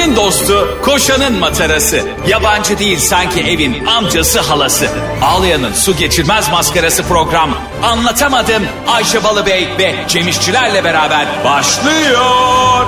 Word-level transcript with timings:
Ayşe'nin 0.00 0.16
dostu, 0.16 0.78
koşanın 0.82 1.38
matarası. 1.38 2.00
Yabancı 2.28 2.78
değil 2.78 2.98
sanki 2.98 3.40
evin 3.40 3.86
amcası 3.86 4.40
halası. 4.40 4.86
Ağlayan'ın 5.22 5.72
su 5.72 5.96
geçirmez 5.96 6.50
maskarası 6.50 7.02
program. 7.02 7.50
Anlatamadım 7.82 8.62
Ayşe 8.88 9.24
Balıbey 9.24 9.68
ve 9.78 9.94
Cemişçilerle 10.08 10.84
beraber 10.84 11.26
başlıyor. 11.44 12.86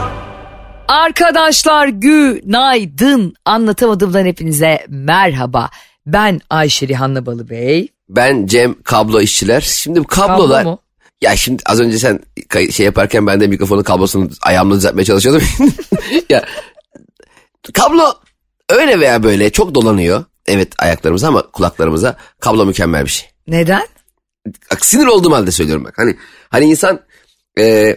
Arkadaşlar 0.88 1.88
günaydın. 1.88 3.35
Anlatamadığımdan 3.44 4.26
hepinize 4.26 4.87
merhaba. 4.88 5.71
Ben 6.06 6.40
Ayşe 6.51 6.88
Rihanna 6.88 7.26
Balıbey. 7.26 7.88
Ben 8.08 8.47
Cem 8.47 8.83
kablo 8.83 9.21
işçiler. 9.21 9.60
Şimdi 9.60 10.01
bu 10.01 10.06
kablolar... 10.06 10.65
Kablo 10.65 10.71
mu? 10.71 10.79
Ya 11.22 11.37
şimdi 11.37 11.63
az 11.67 11.81
önce 11.81 11.99
sen 11.99 12.21
şey 12.71 12.87
yaparken 12.87 13.26
ben 13.26 13.40
de 13.40 13.47
mikrofonun 13.47 13.83
kablosunu 13.83 14.31
ayağımla 14.42 14.74
düzeltmeye 14.74 15.04
çalışıyordum. 15.04 15.42
ya 16.29 16.44
kablo 17.74 18.14
öyle 18.68 19.00
veya 19.00 19.22
böyle 19.22 19.50
çok 19.50 19.74
dolanıyor. 19.74 20.24
Evet 20.46 20.72
ayaklarımıza 20.78 21.28
ama 21.28 21.50
kulaklarımıza 21.50 22.16
kablo 22.40 22.66
mükemmel 22.66 23.04
bir 23.04 23.10
şey. 23.10 23.28
Neden? 23.46 23.86
Bak, 24.46 24.86
sinir 24.86 25.06
olduğum 25.06 25.32
halde 25.32 25.50
söylüyorum 25.50 25.84
bak. 25.84 25.94
Hani 25.96 26.16
hani 26.48 26.64
insan 26.64 27.00
e, 27.58 27.96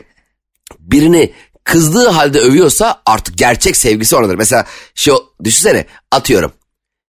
birini 0.79 1.33
kızdığı 1.63 2.07
halde 2.07 2.39
övüyorsa 2.39 3.01
artık 3.05 3.37
gerçek 3.37 3.77
sevgisi 3.77 4.15
onadır. 4.15 4.35
Mesela 4.35 4.65
şu 4.95 5.23
düşünsene 5.43 5.85
atıyorum. 6.11 6.51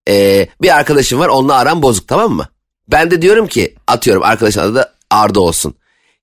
E, 0.09 0.46
bir 0.62 0.77
arkadaşım 0.77 1.20
var 1.20 1.29
onunla 1.29 1.54
aram 1.54 1.82
bozuk 1.82 2.09
tamam 2.09 2.32
mı? 2.32 2.48
Ben 2.88 3.10
de 3.10 3.23
diyorum 3.23 3.46
ki 3.46 3.74
atıyorum 3.87 4.23
arkadaşın 4.23 4.60
adı 4.60 4.74
da 4.74 4.95
Arda 5.10 5.41
olsun. 5.41 5.74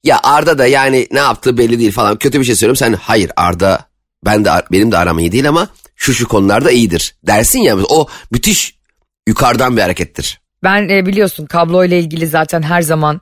Ya 0.03 0.19
Arda 0.23 0.57
da 0.57 0.67
yani 0.67 1.07
ne 1.11 1.19
yaptığı 1.19 1.57
belli 1.57 1.79
değil 1.79 1.91
falan 1.91 2.17
kötü 2.17 2.39
bir 2.39 2.45
şey 2.45 2.55
söylüyorum. 2.55 2.75
Sen 2.75 2.93
hayır 2.93 3.31
Arda 3.35 3.85
ben 4.25 4.45
de 4.45 4.51
benim 4.71 4.91
de 4.91 4.97
aram 4.97 5.19
iyi 5.19 5.31
değil 5.31 5.49
ama 5.49 5.69
şu 5.95 6.13
şu 6.13 6.27
konularda 6.27 6.71
iyidir 6.71 7.15
dersin 7.23 7.59
ya 7.59 7.77
o 7.77 8.07
müthiş 8.31 8.75
yukarıdan 9.27 9.77
bir 9.77 9.81
harekettir. 9.81 10.41
Ben 10.63 10.89
e, 10.89 11.05
biliyorsun 11.05 11.45
kablo 11.45 11.85
ile 11.85 11.99
ilgili 11.99 12.27
zaten 12.27 12.61
her 12.61 12.81
zaman 12.81 13.21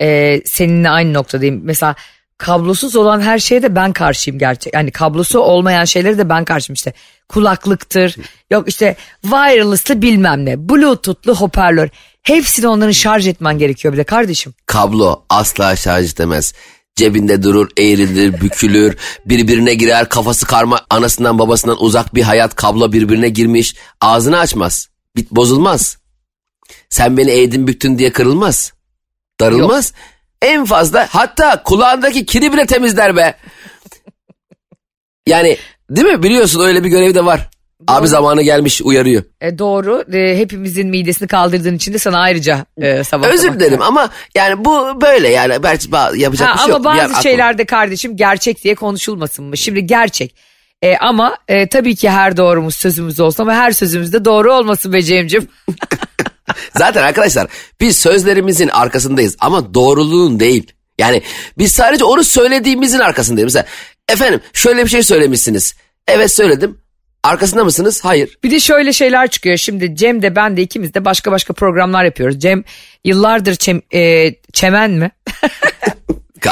e, 0.00 0.40
seninle 0.44 0.90
aynı 0.90 1.12
noktadayım. 1.12 1.60
Mesela 1.64 1.94
kablosuz 2.38 2.96
olan 2.96 3.20
her 3.20 3.38
şeye 3.38 3.62
de 3.62 3.74
ben 3.76 3.92
karşıyım 3.92 4.38
gerçek. 4.38 4.74
Yani 4.74 4.90
kablosu 4.90 5.40
olmayan 5.40 5.84
şeyleri 5.84 6.18
de 6.18 6.28
ben 6.28 6.44
karşıyım 6.44 6.74
işte. 6.74 6.92
Kulaklıktır, 7.28 8.16
yok 8.50 8.68
işte 8.68 8.96
wireless'lı 9.22 10.02
bilmem 10.02 10.44
ne, 10.44 10.68
bluetooth'lu 10.68 11.34
hoparlör. 11.34 11.88
Hepsini 12.22 12.68
onların 12.68 12.92
şarj 12.92 13.28
etmen 13.28 13.58
gerekiyor 13.58 13.94
bir 13.94 13.98
de 13.98 14.04
kardeşim. 14.04 14.54
Kablo 14.66 15.24
asla 15.28 15.76
şarj 15.76 16.12
edemez. 16.12 16.54
Cebinde 16.96 17.42
durur, 17.42 17.68
eğrilir, 17.78 18.40
bükülür, 18.40 18.96
birbirine 19.26 19.74
girer, 19.74 20.08
kafası 20.08 20.46
karma, 20.46 20.80
anasından 20.90 21.38
babasından 21.38 21.82
uzak 21.82 22.14
bir 22.14 22.22
hayat, 22.22 22.54
kablo 22.54 22.92
birbirine 22.92 23.28
girmiş, 23.28 23.74
ağzını 24.00 24.38
açmaz, 24.38 24.88
bit 25.16 25.30
bozulmaz. 25.30 25.98
Sen 26.90 27.16
beni 27.16 27.30
eğdin 27.30 27.66
büktün 27.66 27.98
diye 27.98 28.12
kırılmaz, 28.12 28.72
darılmaz. 29.40 29.92
En 30.42 30.64
fazla 30.64 31.08
hatta 31.10 31.62
kulağındaki 31.62 32.26
kiri 32.26 32.52
bile 32.52 32.66
temizler 32.66 33.16
be. 33.16 33.34
Yani 35.26 35.56
değil 35.90 36.06
mi 36.06 36.22
biliyorsun 36.22 36.60
öyle 36.60 36.84
bir 36.84 36.88
görevi 36.88 37.14
de 37.14 37.24
var. 37.24 37.50
Abi 37.88 38.08
zamanı 38.08 38.42
gelmiş 38.42 38.82
uyarıyor. 38.82 39.22
E, 39.40 39.58
doğru. 39.58 40.04
E, 40.12 40.38
hepimizin 40.38 40.88
midesini 40.88 41.28
kaldırdığın 41.28 41.74
için 41.74 41.92
de 41.92 41.98
sana 41.98 42.20
ayrıca 42.20 42.66
e, 42.80 43.04
sabah 43.04 43.28
Özür 43.28 43.52
dilerim 43.52 43.82
ama 43.82 44.10
yani 44.34 44.64
bu 44.64 45.00
böyle 45.00 45.28
yani 45.28 45.62
belki 45.62 45.88
yapacak 46.16 46.48
Ha, 46.48 46.54
bir 46.54 46.58
şey 46.58 46.74
ama 46.74 46.90
yok. 46.90 46.96
Yer 46.96 47.10
bazı 47.10 47.22
şeylerde 47.22 47.64
kardeşim 47.64 48.16
gerçek 48.16 48.64
diye 48.64 48.74
konuşulmasın 48.74 49.44
mı? 49.44 49.56
Şimdi 49.56 49.86
gerçek. 49.86 50.36
E, 50.82 50.96
ama 50.96 51.36
e, 51.48 51.68
tabii 51.68 51.96
ki 51.96 52.10
her 52.10 52.36
doğrumuz 52.36 52.74
sözümüz 52.74 53.20
olsun 53.20 53.42
ama 53.42 53.54
her 53.54 53.70
sözümüz 53.70 54.12
de 54.12 54.24
doğru 54.24 54.54
olmasın 54.54 54.92
be 54.92 55.02
Cem'cim. 55.02 55.48
Zaten 56.76 57.02
arkadaşlar 57.02 57.46
biz 57.80 57.98
sözlerimizin 57.98 58.68
arkasındayız 58.68 59.36
ama 59.40 59.74
doğruluğun 59.74 60.40
değil. 60.40 60.72
Yani 60.98 61.22
biz 61.58 61.72
sadece 61.72 62.04
onu 62.04 62.24
söylediğimizin 62.24 62.98
arkasındayız. 62.98 63.46
Mesela 63.46 63.66
efendim 64.08 64.40
şöyle 64.52 64.84
bir 64.84 64.90
şey 64.90 65.02
söylemişsiniz. 65.02 65.74
Evet 66.08 66.32
söyledim. 66.32 66.81
Arkasında 67.24 67.64
mısınız? 67.64 68.04
Hayır. 68.04 68.38
Bir 68.44 68.50
de 68.50 68.60
şöyle 68.60 68.92
şeyler 68.92 69.28
çıkıyor. 69.28 69.56
Şimdi 69.56 69.96
Cem 69.96 70.22
de 70.22 70.36
ben 70.36 70.56
de 70.56 70.62
ikimiz 70.62 70.94
de 70.94 71.04
başka 71.04 71.32
başka 71.32 71.52
programlar 71.52 72.04
yapıyoruz. 72.04 72.38
Cem 72.38 72.64
yıllardır 73.04 73.54
çem, 73.54 73.80
e, 73.94 74.30
çemen 74.52 74.90
mi? 74.90 75.10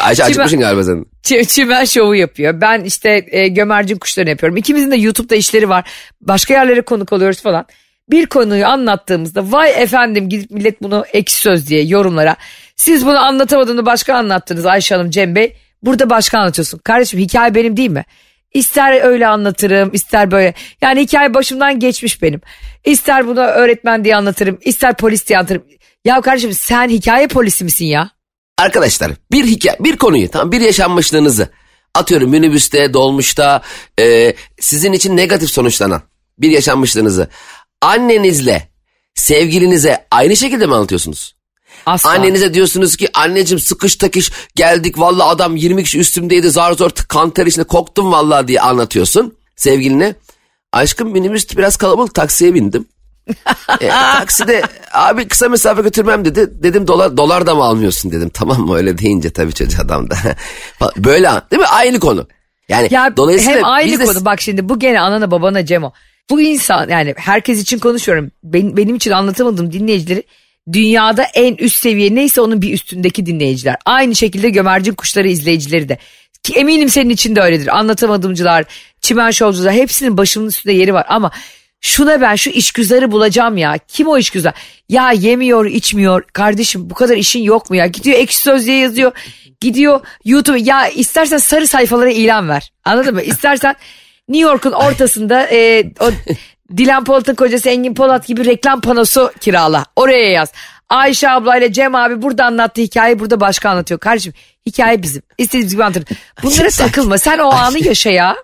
Ayşe 0.04 0.24
acıkmışsın 0.24 0.60
galiba 0.60 0.84
sen. 0.84 1.06
Ç- 1.24 1.46
çimen 1.46 1.84
şovu 1.84 2.14
yapıyor. 2.14 2.60
Ben 2.60 2.84
işte 2.84 3.26
e, 3.30 3.48
gömercin 3.48 3.98
kuşlarını 3.98 4.30
yapıyorum. 4.30 4.56
İkimizin 4.56 4.90
de 4.90 4.96
YouTube'da 4.96 5.34
işleri 5.34 5.68
var. 5.68 5.90
Başka 6.20 6.54
yerlere 6.54 6.80
konuk 6.80 7.12
oluyoruz 7.12 7.42
falan. 7.42 7.66
Bir 8.10 8.26
konuyu 8.26 8.66
anlattığımızda 8.66 9.52
vay 9.52 9.82
efendim 9.82 10.28
gidip 10.28 10.50
millet 10.50 10.82
bunu 10.82 11.04
ekşi 11.12 11.36
söz 11.36 11.68
diye 11.68 11.82
yorumlara. 11.82 12.36
Siz 12.76 13.06
bunu 13.06 13.18
anlatamadığını 13.18 13.86
başka 13.86 14.14
anlattınız 14.14 14.66
Ayşe 14.66 14.94
Hanım 14.94 15.10
Cem 15.10 15.34
Bey. 15.34 15.56
Burada 15.82 16.10
başka 16.10 16.38
anlatıyorsun. 16.38 16.78
Kardeşim 16.78 17.20
hikaye 17.20 17.54
benim 17.54 17.76
değil 17.76 17.90
mi? 17.90 18.04
İster 18.54 19.02
öyle 19.04 19.26
anlatırım 19.26 19.90
ister 19.92 20.30
böyle. 20.30 20.54
Yani 20.82 21.00
hikaye 21.00 21.34
başımdan 21.34 21.78
geçmiş 21.78 22.22
benim. 22.22 22.40
İster 22.84 23.26
bunu 23.26 23.40
öğretmen 23.40 24.04
diye 24.04 24.16
anlatırım 24.16 24.58
ister 24.64 24.96
polis 24.96 25.26
diye 25.28 25.38
anlatırım. 25.38 25.62
Ya 26.04 26.20
kardeşim 26.20 26.52
sen 26.52 26.88
hikaye 26.88 27.28
polisi 27.28 27.64
misin 27.64 27.86
ya? 27.86 28.10
Arkadaşlar 28.58 29.12
bir 29.32 29.44
hikaye, 29.44 29.76
bir 29.80 29.96
konuyu 29.96 30.30
tamam 30.30 30.52
bir 30.52 30.60
yaşanmışlığınızı 30.60 31.48
atıyorum 31.94 32.30
minibüste, 32.30 32.92
dolmuşta 32.94 33.62
e, 34.00 34.34
sizin 34.60 34.92
için 34.92 35.16
negatif 35.16 35.50
sonuçlanan 35.50 36.02
bir 36.38 36.50
yaşanmışlığınızı 36.50 37.28
annenizle 37.82 38.68
sevgilinize 39.14 40.06
aynı 40.10 40.36
şekilde 40.36 40.66
mi 40.66 40.74
anlatıyorsunuz? 40.74 41.39
Asla. 41.86 42.10
Annenize 42.10 42.54
diyorsunuz 42.54 42.96
ki 42.96 43.08
anneciğim 43.14 43.60
sıkış 43.60 43.96
takış 43.96 44.30
geldik 44.54 44.98
valla 44.98 45.28
adam 45.28 45.56
20 45.56 45.84
kişi 45.84 45.98
üstümdeydi 45.98 46.50
zar 46.50 46.72
zor 46.72 46.90
kanter 46.90 47.46
içinde 47.46 47.64
koktum 47.64 48.12
valla 48.12 48.48
diye 48.48 48.60
anlatıyorsun 48.60 49.34
sevgiline. 49.56 50.14
Aşkım 50.72 51.10
minibüs 51.10 51.56
biraz 51.56 51.76
kalabalık 51.76 52.14
taksiye 52.14 52.54
bindim. 52.54 52.86
e, 53.80 53.88
takside 53.88 54.62
abi 54.92 55.28
kısa 55.28 55.48
mesafe 55.48 55.82
götürmem 55.82 56.24
dedi. 56.24 56.50
Dedim 56.62 56.86
dolar 56.86 57.16
dolar 57.16 57.46
da 57.46 57.54
mı 57.54 57.62
almıyorsun 57.64 58.12
dedim. 58.12 58.30
Tamam 58.34 58.60
mı 58.60 58.76
öyle 58.76 58.98
deyince 58.98 59.30
tabii 59.30 59.52
çocuk 59.52 59.80
adam 59.80 60.10
da. 60.10 60.16
Böyle 60.96 61.28
değil 61.50 61.60
mi? 61.62 61.66
Aynı 61.66 62.00
konu. 62.00 62.28
Yani 62.68 62.88
Ya 62.90 63.16
dolayısıyla 63.16 63.56
hem 63.58 63.64
aynı 63.64 63.92
biz 63.92 64.00
de- 64.00 64.04
konu 64.04 64.24
bak 64.24 64.40
şimdi 64.40 64.68
bu 64.68 64.78
gene 64.78 65.00
anana 65.00 65.30
babana 65.30 65.66
Cemo. 65.66 65.92
Bu 66.30 66.40
insan 66.40 66.88
yani 66.88 67.14
herkes 67.16 67.60
için 67.60 67.78
konuşuyorum. 67.78 68.30
Benim, 68.44 68.76
benim 68.76 68.94
için 68.94 69.10
anlatamadığım 69.10 69.72
dinleyicileri 69.72 70.22
dünyada 70.72 71.22
en 71.22 71.54
üst 71.54 71.76
seviye 71.76 72.14
neyse 72.14 72.40
onun 72.40 72.62
bir 72.62 72.72
üstündeki 72.72 73.26
dinleyiciler. 73.26 73.76
Aynı 73.86 74.16
şekilde 74.16 74.50
gömercin 74.50 74.94
kuşları 74.94 75.28
izleyicileri 75.28 75.88
de. 75.88 75.98
Ki 76.42 76.54
eminim 76.54 76.88
senin 76.88 77.10
için 77.10 77.36
de 77.36 77.40
öyledir. 77.40 77.78
Anlatamadımcılar, 77.78 78.64
çimen 79.00 79.30
şovcular 79.30 79.72
hepsinin 79.72 80.16
başımın 80.16 80.48
üstünde 80.48 80.72
yeri 80.72 80.94
var 80.94 81.06
ama 81.08 81.30
şuna 81.80 82.20
ben 82.20 82.34
şu 82.34 82.50
işgüzarı 82.50 83.10
bulacağım 83.12 83.56
ya. 83.56 83.78
Kim 83.88 84.08
o 84.08 84.18
işgüzar? 84.18 84.54
Ya 84.88 85.12
yemiyor, 85.12 85.66
içmiyor. 85.66 86.22
Kardeşim 86.32 86.90
bu 86.90 86.94
kadar 86.94 87.16
işin 87.16 87.42
yok 87.42 87.70
mu 87.70 87.76
ya? 87.76 87.86
Gidiyor 87.86 88.18
ekşi 88.18 88.38
sözlüğe 88.38 88.78
yazıyor. 88.78 89.12
Gidiyor 89.60 90.00
YouTube. 90.24 90.60
Ya 90.60 90.88
istersen 90.88 91.38
sarı 91.38 91.66
sayfalara 91.66 92.10
ilan 92.10 92.48
ver. 92.48 92.72
Anladın 92.84 93.14
mı? 93.14 93.22
İstersen 93.22 93.74
New 94.28 94.50
York'un 94.50 94.72
ortasında 94.72 95.46
e, 95.52 95.84
o 96.00 96.10
Dilan 96.76 97.04
Polat'ın 97.04 97.34
kocası 97.34 97.68
Engin 97.68 97.94
Polat 97.94 98.26
gibi 98.26 98.44
reklam 98.44 98.80
panosu 98.80 99.32
kirala. 99.40 99.84
Oraya 99.96 100.30
yaz. 100.30 100.52
Ayşe 100.88 101.30
ablayla 101.30 101.72
Cem 101.72 101.94
abi 101.94 102.22
burada 102.22 102.44
anlattığı 102.44 102.80
hikayeyi 102.80 103.18
burada 103.18 103.40
başka 103.40 103.70
anlatıyor. 103.70 104.00
Kardeşim 104.00 104.32
hikaye 104.66 105.02
bizim. 105.02 105.22
İstediğimiz 105.38 105.72
gibi 105.72 105.84
anlatırım. 105.84 106.06
Bunlara 106.42 106.70
Sakin. 106.70 106.92
takılma. 106.92 107.18
Sen 107.18 107.38
o 107.38 107.50
anı 107.52 107.78
yaşa 107.86 108.10
ya. 108.10 108.36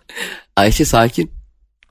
Ayşe 0.57 0.85
sakin. 0.85 1.31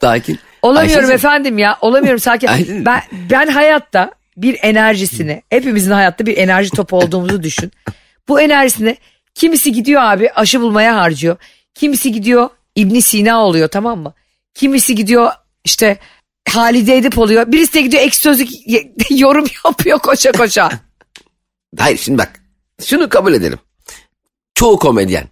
Sakin. 0.02 0.40
Olamıyorum 0.62 0.96
Ayşe'cim, 0.96 1.16
efendim 1.16 1.58
ya. 1.58 1.78
Olamıyorum 1.82 2.20
sakin. 2.20 2.48
Ayşe- 2.48 2.86
ben, 2.86 3.02
ben 3.30 3.48
hayatta 3.48 4.12
bir 4.38 4.58
enerjisini, 4.62 5.44
hepimizin 5.50 5.92
hayatta 5.92 6.26
bir 6.26 6.38
enerji 6.38 6.70
topu 6.70 6.98
olduğumuzu 6.98 7.44
düşün. 7.44 7.72
Bu 8.28 8.42
enerjisini 8.42 8.98
kimisi 9.36 9.72
gidiyor 9.72 10.02
abi 10.02 10.30
aşı 10.32 10.62
bulmaya 10.62 10.96
harcıyor. 10.96 11.38
Kimisi 11.76 12.12
gidiyor 12.12 12.50
İbn 12.76 13.00
Sina 13.00 13.46
oluyor 13.46 13.68
tamam 13.68 14.00
mı? 14.00 14.14
Kimisi 14.54 14.96
gidiyor 14.96 15.32
işte 15.66 15.98
Halide 16.50 16.98
Edip 16.98 17.18
oluyor. 17.18 17.52
Birisi 17.52 17.74
de 17.74 17.82
gidiyor 17.82 18.04
ek 18.04 18.16
sözlük 18.16 18.50
yorum 19.10 19.46
yapıyor 19.66 20.00
koşa 20.00 20.32
koşa. 20.32 20.70
Hayır 21.78 21.98
şimdi 21.98 22.18
bak 22.18 22.42
şunu 22.86 23.10
kabul 23.10 23.34
edelim. 23.34 23.60
Çoğu 24.56 24.80
komedyen 24.80 25.28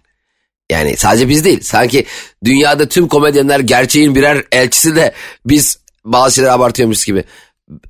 yani 0.70 0.96
sadece 0.96 1.28
biz 1.28 1.44
değil 1.44 1.60
sanki 1.60 2.06
dünyada 2.44 2.88
tüm 2.88 3.08
komedyenler 3.08 3.60
gerçeğin 3.60 4.14
birer 4.14 4.44
elçisi 4.52 4.96
de 4.96 5.14
biz 5.46 5.78
bazı 6.04 6.34
şeyler 6.34 6.50
abartıyormuş 6.50 7.04
gibi. 7.04 7.24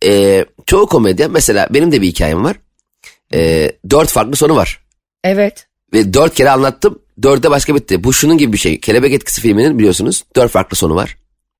Ee, 0.04 0.44
çoğu 0.66 0.86
komedyen 0.86 1.30
mesela 1.30 1.68
benim 1.70 1.92
de 1.92 2.02
bir 2.02 2.06
hikayem 2.06 2.44
var. 2.44 2.56
Ee, 3.34 3.72
dört 3.90 4.08
farklı 4.08 4.36
sonu 4.36 4.56
var. 4.56 4.80
Evet. 5.24 5.66
Ve 5.92 6.14
dört 6.14 6.34
kere 6.34 6.50
anlattım. 6.50 7.02
Dörde 7.22 7.50
başka 7.50 7.74
bitti. 7.74 8.04
Bu 8.04 8.12
şunun 8.12 8.38
gibi 8.38 8.52
bir 8.52 8.58
şey. 8.58 8.80
Kelebek 8.80 9.12
Etkisi 9.12 9.40
filminin 9.40 9.78
biliyorsunuz 9.78 10.24
dört 10.36 10.52
farklı 10.52 10.76
sonu 10.76 10.94
var. 10.94 11.16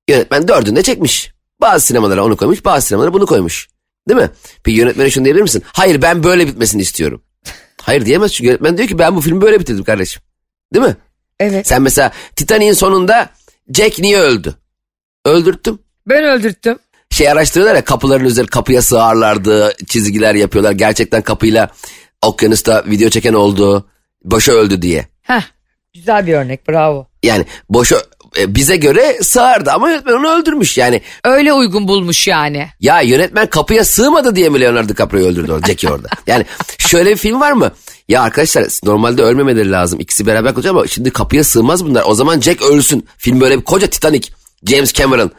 Yönetmen 0.09 0.47
dördünde 0.47 0.83
çekmiş. 0.83 1.34
Bazı 1.61 1.85
sinemalara 1.85 2.23
onu 2.23 2.37
koymuş 2.37 2.65
bazı 2.65 2.87
sinemalara 2.87 3.13
bunu 3.13 3.25
koymuş. 3.25 3.67
Değil 4.09 4.19
mi? 4.21 4.29
Peki 4.63 4.77
yönetmene 4.77 5.09
şunu 5.09 5.25
diyebilir 5.25 5.43
misin? 5.43 5.63
Hayır 5.65 6.01
ben 6.01 6.23
böyle 6.23 6.47
bitmesini 6.47 6.81
istiyorum. 6.81 7.21
Hayır 7.81 8.05
diyemez 8.05 8.33
çünkü 8.33 8.47
yönetmen 8.47 8.77
diyor 8.77 8.89
ki 8.89 8.99
ben 8.99 9.15
bu 9.15 9.21
filmi 9.21 9.41
böyle 9.41 9.59
bitirdim 9.59 9.83
kardeşim. 9.83 10.21
Değil 10.73 10.85
mi? 10.85 10.95
Evet. 11.39 11.67
Sen 11.67 11.81
mesela 11.81 12.11
Titanic'in 12.35 12.73
sonunda 12.73 13.29
Jack 13.73 13.99
niye 13.99 14.17
öldü? 14.17 14.55
Öldürttüm. 15.25 15.79
Ben 16.07 16.23
öldürttüm. 16.23 16.79
Şey 17.09 17.29
araştırıyorlar 17.29 17.75
ya 17.75 17.83
kapıların 17.85 18.25
üzeri 18.25 18.47
kapıya 18.47 18.81
sığarlardı 18.81 19.73
çizgiler 19.87 20.35
yapıyorlar. 20.35 20.71
Gerçekten 20.71 21.21
kapıyla 21.21 21.69
okyanusta 22.21 22.83
video 22.85 23.09
çeken 23.09 23.33
oldu. 23.33 23.89
Boşa 24.23 24.51
öldü 24.51 24.81
diye. 24.81 25.07
Heh, 25.21 25.41
güzel 25.93 26.27
bir 26.27 26.33
örnek 26.33 26.69
bravo. 26.69 27.07
Yani 27.23 27.45
boşa 27.69 27.97
bize 28.47 28.75
göre 28.75 29.17
sığardı 29.21 29.71
ama 29.71 29.89
yönetmen 29.89 30.13
onu 30.13 30.29
öldürmüş. 30.29 30.77
Yani 30.77 31.01
Öyle 31.23 31.53
uygun 31.53 31.87
bulmuş 31.87 32.27
yani. 32.27 32.67
ya 32.79 33.01
yönetmen 33.01 33.47
kapıya 33.47 33.85
sığmadı 33.85 34.35
diye 34.35 34.49
mi 34.49 34.59
Leonardo 34.61 34.89
DiCaprio'yu 34.89 35.27
öldürdü 35.27 35.51
orada 35.51 35.67
Jack'i 35.67 35.89
orada? 35.89 36.07
Yani 36.27 36.45
şöyle 36.77 37.09
bir 37.11 37.17
film 37.17 37.39
var 37.41 37.51
mı? 37.51 37.71
Ya 38.09 38.21
arkadaşlar 38.21 38.65
normalde 38.83 39.21
ölmemeleri 39.21 39.71
lazım. 39.71 39.99
İkisi 39.99 40.25
beraber 40.25 40.53
koca 40.53 40.69
ama 40.69 40.87
şimdi 40.87 41.09
kapıya 41.11 41.43
sığmaz 41.43 41.85
bunlar. 41.85 42.03
O 42.07 42.13
zaman 42.13 42.39
Jack 42.41 42.61
ölsün. 42.61 43.07
Film 43.17 43.41
böyle 43.41 43.57
bir 43.59 43.63
koca 43.63 43.87
Titanic. 43.87 44.29
James 44.69 44.93
Cameron 44.93 45.31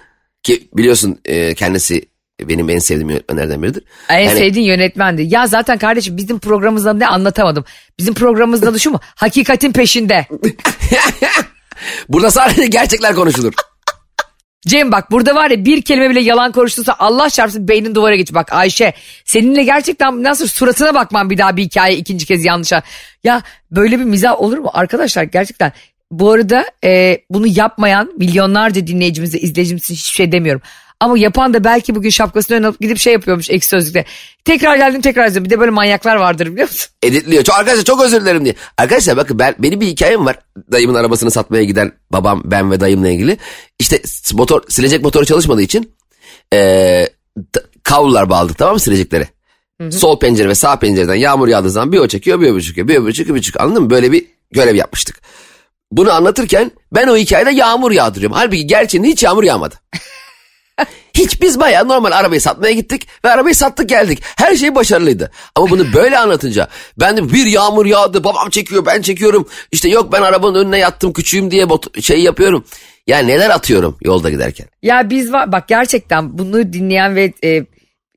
ki 0.43 0.69
biliyorsun 0.77 1.19
e, 1.25 1.55
kendisi 1.55 2.05
benim 2.41 2.71
en 2.71 2.79
sevdiğim 2.79 3.11
yönetmenlerden 3.11 3.63
biridir. 3.63 3.85
En 4.09 4.19
Yani- 4.19 4.39
sevdiğin 4.39 4.67
yönetmendi. 4.67 5.23
Ya 5.23 5.47
zaten 5.47 5.79
kardeşim 5.79 6.17
bizim 6.17 6.39
programımızda 6.39 6.93
ne 6.93 7.07
anlatamadım. 7.07 7.65
Bizim 7.99 8.15
programımızda 8.15 8.75
da 8.75 8.79
şu 8.79 8.91
mu? 8.91 9.01
Hakikatin 9.15 9.73
peşinde. 9.73 10.27
Burada 12.09 12.31
sadece 12.31 12.67
gerçekler 12.67 13.15
konuşulur. 13.15 13.53
Cem 14.67 14.93
bak 14.93 15.11
burada 15.11 15.35
var 15.35 15.51
ya 15.51 15.65
bir 15.65 15.83
kelime 15.83 16.11
bile 16.11 16.21
yalan 16.21 16.53
konuştuysa 16.53 16.97
Allah 16.99 17.31
çarpsın 17.31 17.69
beynin 17.69 17.95
duvara 17.95 18.17
geç. 18.17 18.35
Bak 18.35 18.53
Ayşe 18.53 18.95
seninle 19.25 19.65
gerçekten 19.65 20.23
nasıl 20.23 20.47
suratına 20.47 20.95
bakmam 20.95 21.31
bir 21.31 21.39
daha 21.39 21.57
bir 21.57 21.63
hikaye 21.63 21.97
ikinci 21.97 22.27
kez 22.27 22.45
yanlışa. 22.45 22.83
Ya 23.25 23.43
böyle 23.71 23.99
bir 23.99 24.05
mizah 24.05 24.43
olur 24.43 24.59
mu 24.59 24.71
arkadaşlar 24.73 25.23
gerçekten. 25.23 25.73
Bu 26.11 26.31
arada 26.31 26.65
e, 26.85 27.19
bunu 27.31 27.47
yapmayan 27.47 28.13
milyonlarca 28.19 28.87
dinleyicimize 28.87 29.39
izleyicimize 29.39 29.95
hiçbir 29.95 30.17
şey 30.17 30.33
demiyorum. 30.33 30.63
Ama 31.01 31.19
yapan 31.19 31.55
da 31.55 31.65
belki 31.65 31.95
bugün 31.95 32.11
şapkasını 32.11 32.57
önüne 32.57 32.67
alıp 32.67 32.81
gidip 32.81 32.99
şey 32.99 33.13
yapıyormuş 33.13 33.51
ekşi 33.51 33.69
sözlükte. 33.69 34.05
Tekrar 34.45 34.77
geldim 34.77 35.01
tekrar 35.01 35.27
izledim. 35.27 35.45
Bir 35.45 35.51
de 35.51 35.61
böyle 35.61 35.71
manyaklar 35.71 36.17
vardır 36.17 36.47
biliyor 36.53 36.69
musun? 36.69 36.91
Editliyor. 37.03 37.45
Çok, 37.45 37.59
arkadaşlar 37.59 37.85
çok 37.85 38.03
özür 38.03 38.21
dilerim 38.21 38.45
diye. 38.45 38.55
Arkadaşlar 38.79 39.17
bakın 39.17 39.39
ben, 39.39 39.55
benim 39.59 39.81
bir 39.81 39.87
hikayem 39.87 40.27
var. 40.27 40.39
Dayımın 40.73 40.95
arabasını 40.95 41.31
satmaya 41.31 41.65
giden 41.65 41.93
babam, 42.13 42.43
ben 42.45 42.71
ve 42.71 42.81
dayımla 42.81 43.09
ilgili. 43.09 43.37
İşte 43.79 44.03
motor, 44.33 44.63
silecek 44.69 45.03
motoru 45.03 45.25
çalışmadığı 45.25 45.63
için 45.63 45.93
eee 46.53 47.09
t- 47.53 47.61
kablolar 47.83 48.31
bağladık 48.31 48.59
tamam 48.59 48.75
mı 48.75 48.81
sileceklere? 48.81 49.29
Sol 49.91 50.19
pencere 50.19 50.49
ve 50.49 50.55
sağ 50.55 50.79
pencereden 50.79 51.15
yağmur 51.15 51.49
yağdığı 51.49 51.71
zaman 51.71 51.93
bir 51.93 51.99
o 51.99 52.09
çekiyor 52.09 52.41
bir 52.41 52.47
öbür 52.49 52.61
çekiyor. 52.61 52.89
Bir 52.89 52.97
öbür 52.97 53.13
çekiyor 53.13 53.37
bir 53.37 53.43
çekiyor 53.43 53.65
anladın 53.65 53.83
mı? 53.83 53.91
Böyle 53.91 54.13
bir 54.13 54.27
görev 54.53 54.75
yapmıştık. 54.75 55.21
Bunu 55.93 56.13
anlatırken 56.13 56.71
ben 56.93 57.09
o 57.09 57.17
hikayede 57.17 57.51
yağmur 57.51 57.93
yağdırıyorum. 57.93 58.37
Halbuki 58.37 58.67
gerçeğinde 58.67 59.09
hiç 59.09 59.23
yağmur 59.23 59.45
yağmadı. 59.45 59.75
Hiç 61.17 61.43
biz 61.43 61.61
bayağı 61.61 61.89
normal 61.89 62.13
arabayı 62.13 62.41
satmaya 62.41 62.73
gittik 62.73 63.09
ve 63.25 63.31
arabayı 63.31 63.55
sattık 63.55 63.89
geldik. 63.89 64.23
Her 64.37 64.57
şey 64.57 64.75
başarılıydı. 64.75 65.31
Ama 65.55 65.71
bunu 65.71 65.93
böyle 65.93 66.19
anlatınca 66.19 66.69
ben 67.01 67.17
de 67.17 67.33
bir 67.33 67.47
yağmur 67.47 67.87
yağdı 67.87 68.25
babam 68.25 68.51
çekiyor 68.51 68.87
ben 68.87 69.03
çekiyorum. 69.03 69.49
İşte 69.73 69.89
yok 69.89 70.13
ben 70.13 70.23
arabanın 70.23 70.55
önüne 70.55 70.79
yattım 70.79 71.13
küçüğüm 71.13 71.51
diye 71.51 71.67
şey 72.01 72.21
yapıyorum. 72.21 72.65
Ya 73.07 73.19
neler 73.19 73.51
atıyorum 73.51 73.97
yolda 74.03 74.31
giderken. 74.31 74.67
Ya 74.83 75.11
biz 75.11 75.33
var 75.33 75.53
bak 75.53 75.69
gerçekten 75.69 76.39
bunu 76.39 76.73
dinleyen 76.73 77.17
ve 77.17 77.33
e, 77.45 77.67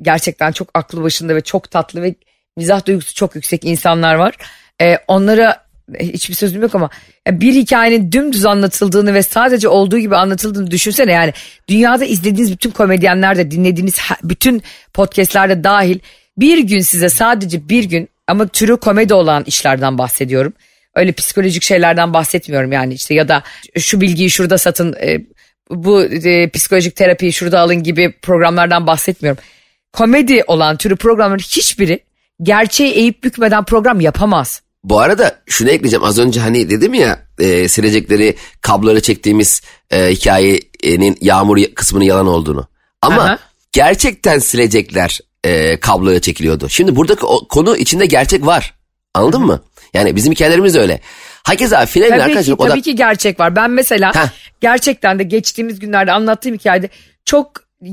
gerçekten 0.02 0.52
çok 0.52 0.70
aklı 0.74 1.04
başında 1.04 1.36
ve 1.36 1.42
çok 1.42 1.72
tatlı 1.72 2.02
ve 2.02 2.16
mizah 2.58 2.86
duygusu 2.86 3.14
çok 3.14 3.36
yüksek 3.36 3.66
insanlar 3.66 4.16
var. 4.16 4.36
E, 4.82 4.98
onlara 5.08 5.69
hiçbir 6.00 6.36
sözüm 6.36 6.62
yok 6.62 6.76
ama 6.76 6.90
bir 7.28 7.54
hikayenin 7.54 8.12
dümdüz 8.12 8.46
anlatıldığını 8.46 9.14
ve 9.14 9.24
sadece 9.24 9.68
olduğu 9.68 10.00
gibi 10.00 10.16
anlatıldığını 10.16 10.72
düşünsene 10.72 11.12
yani 11.12 11.34
dünyada 11.68 12.06
izlediğiniz 12.06 12.52
bütün 12.52 12.72
komedyenler 12.72 13.38
de 13.38 13.52
dinlediğiniz 13.52 13.98
bütün 14.24 14.62
podcastlerde 14.94 15.64
dahil 15.64 16.00
bir 16.38 16.58
gün 16.58 16.80
size 16.80 17.10
sadece 17.10 17.70
bir 17.70 17.84
gün 17.84 18.10
ama 18.28 18.48
türü 18.48 18.78
komedi 18.78 19.14
olan 19.14 19.44
işlerden 19.44 19.98
bahsediyorum. 19.98 20.54
Öyle 20.96 21.12
psikolojik 21.12 21.64
şeylerden 21.64 22.14
bahsetmiyorum 22.14 22.72
yani 22.72 22.94
işte 22.94 23.14
ya 23.14 23.28
da 23.28 23.44
şu 23.78 24.02
bilgiyi 24.02 24.30
şurada 24.30 24.58
satın 24.58 24.94
e, 24.94 25.22
bu 25.70 26.04
e, 26.04 26.50
psikolojik 26.50 26.96
terapiyi 26.96 27.34
şurada 27.34 27.60
alın 27.60 27.84
gibi 27.84 28.14
programlardan 28.22 28.88
bahsetmiyorum. 28.88 29.44
Komedi 29.94 30.44
olan 30.48 30.78
türü 30.78 30.96
programların 30.96 31.40
hiçbiri 31.40 32.00
gerçeği 32.42 32.94
eğip 32.94 33.24
bükmeden 33.24 33.64
program 33.64 34.02
yapamaz. 34.02 34.62
Bu 34.84 35.00
arada 35.00 35.42
şunu 35.46 35.70
ekleyeceğim 35.70 36.04
az 36.04 36.20
önce 36.20 36.40
hani 36.40 36.70
dedim 36.70 36.94
ya 36.94 37.20
e, 37.40 37.68
silecekleri 37.68 38.36
kabloları 38.62 39.02
çektiğimiz 39.02 39.62
e, 39.92 40.10
hikayenin 40.10 41.18
yağmur 41.22 41.64
kısmının 41.76 42.06
yalan 42.06 42.28
olduğunu. 42.28 42.68
Ama 43.02 43.22
Aha. 43.24 43.40
gerçekten 43.72 44.40
silecekler 44.40 45.20
e, 45.44 45.80
kabloya 45.80 46.20
çekiliyordu. 46.20 46.70
Şimdi 46.70 46.96
buradaki 46.96 47.26
o, 47.26 47.48
konu 47.48 47.78
içinde 47.78 48.06
gerçek 48.06 48.46
var. 48.46 48.74
Anladın 49.14 49.42
mı? 49.42 49.62
Yani 49.94 50.16
bizim 50.16 50.34
hikayelerimiz 50.34 50.76
öyle. 50.76 51.00
Hakeza 51.44 51.86
finalin 51.86 52.12
Tabii 52.12 52.22
arkadaşlar 52.22 52.58
ki, 52.58 52.64
o 52.64 52.66
da 52.66 52.70
tabii 52.70 52.82
ki 52.82 52.96
gerçek 52.96 53.40
var. 53.40 53.56
Ben 53.56 53.72
mesela 53.72 54.16
Heh. 54.16 54.30
gerçekten 54.62 55.20
de 55.20 55.24
geçtiğimiz 55.24 55.80
günlerde 55.80 56.12
anlattığım 56.12 56.54
hikayede 56.54 56.90
çok 57.26 57.52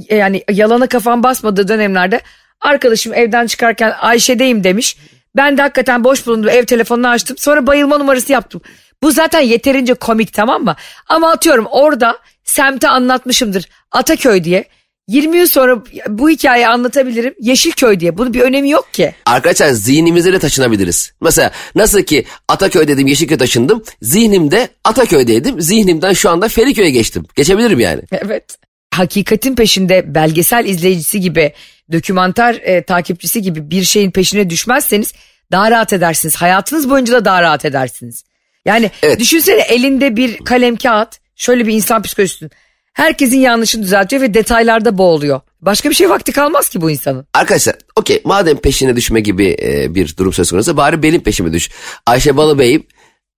e, 0.09 0.17
yani 0.17 0.45
yalana 0.51 0.87
kafam 0.87 1.23
basmadığı 1.23 1.69
dönemlerde 1.69 2.21
arkadaşım 2.61 3.15
evden 3.15 3.47
çıkarken 3.47 3.95
Ayşe'deyim 4.01 4.65
demiş. 4.65 4.97
Ben 5.37 5.59
de 5.59 5.63
hakikaten 5.63 6.05
boş 6.05 6.27
bulundum 6.27 6.51
ev 6.51 6.65
telefonunu 6.65 7.09
açtım 7.09 7.37
sonra 7.39 7.67
bayılma 7.67 7.99
numarası 7.99 8.33
yaptım. 8.33 8.61
Bu 9.03 9.11
zaten 9.13 9.41
yeterince 9.41 9.95
komik 9.95 10.33
tamam 10.33 10.65
mı? 10.65 10.77
Ama 11.09 11.31
atıyorum 11.31 11.67
orada 11.71 12.19
semte 12.45 12.89
anlatmışımdır 12.89 13.69
Ataköy 13.93 14.45
diye. 14.45 14.65
20 15.09 15.39
yıl 15.39 15.47
sonra 15.47 15.83
bu 16.09 16.31
hikayeyi 16.31 16.69
anlatabilirim 16.69 17.35
Yeşilköy 17.41 18.01
diye. 18.01 18.19
Bunun 18.19 18.35
bir 18.35 18.41
önemi 18.41 18.71
yok 18.71 18.95
ki. 18.95 19.15
arkadaşlar 19.27 19.69
zihnimize 19.69 20.33
de 20.33 20.39
taşınabiliriz. 20.39 21.13
Mesela 21.21 21.51
nasıl 21.75 22.03
ki 22.03 22.25
Ataköy 22.49 22.89
dedim 22.89 23.07
Yeşilköy 23.07 23.39
taşındım. 23.39 23.83
Zihnimde 24.03 24.69
Ataköy'deydim. 24.85 25.61
Zihnimden 25.61 26.13
şu 26.13 26.31
anda 26.31 26.49
Feriköy'e 26.49 26.91
geçtim. 26.91 27.25
Geçebilirim 27.37 27.81
yani. 27.81 28.03
Evet. 28.13 28.59
Hakikatin 28.97 29.55
peşinde 29.55 30.15
belgesel 30.15 30.65
izleyicisi 30.65 31.21
gibi, 31.21 31.53
dokümanter 31.93 32.55
e, 32.55 32.83
takipçisi 32.83 33.43
gibi 33.43 33.71
bir 33.71 33.85
şeyin 33.85 34.11
peşine 34.11 34.51
düşmezseniz 34.51 35.13
daha 35.53 35.71
rahat 35.71 35.93
edersiniz. 35.93 36.37
Hayatınız 36.37 36.91
boyunca 36.91 37.15
da 37.15 37.25
daha 37.25 37.43
rahat 37.43 37.65
edersiniz. 37.65 38.25
Yani 38.65 38.91
Evet. 39.03 39.21
düşünsene 39.21 39.61
elinde 39.61 40.17
bir 40.17 40.37
kalem 40.39 40.77
kağıt, 40.77 41.09
şöyle 41.37 41.67
bir 41.67 41.73
insan 41.73 42.03
psikolojisinin. 42.03 42.51
Herkesin 42.93 43.39
yanlışını 43.41 43.83
düzeltiyor 43.83 44.23
ve 44.23 44.35
detaylarda 44.35 44.99
boğuluyor. 44.99 45.41
Başka 45.61 45.91
bir 45.91 45.95
şey 45.95 46.11
vakti 46.11 46.33
kalmaz 46.33 46.69
ki 46.69 46.81
bu 46.81 46.91
insanın. 46.91 47.27
Arkadaşlar 47.35 47.75
okey 47.97 48.21
madem 48.25 48.57
peşine 48.57 48.97
düşme 48.97 49.21
gibi 49.21 49.57
e, 49.63 49.95
bir 49.95 50.17
durum 50.17 50.33
söz 50.33 50.51
konusu 50.51 50.77
bari 50.77 51.03
benim 51.03 51.23
peşime 51.23 51.53
düş. 51.53 51.71
Ayşe 52.07 52.37
Balıbey'im 52.37 52.87